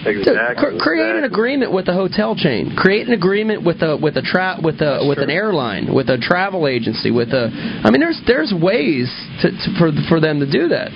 [0.07, 0.79] Exactly.
[0.81, 2.75] Create an agreement with a hotel chain.
[2.75, 6.17] Create an agreement with a with a tra- with a with an airline, with a
[6.17, 7.51] travel agency, with a.
[7.85, 9.13] I mean, there's there's ways
[9.43, 10.89] to, to for for them to do that.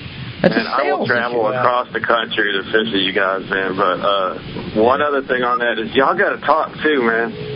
[0.45, 3.77] That's Man, a I will travel across the country to fish with you guys, man.
[3.81, 4.39] But uh,
[4.77, 7.54] one other thing on that is y'all got to talk too, man.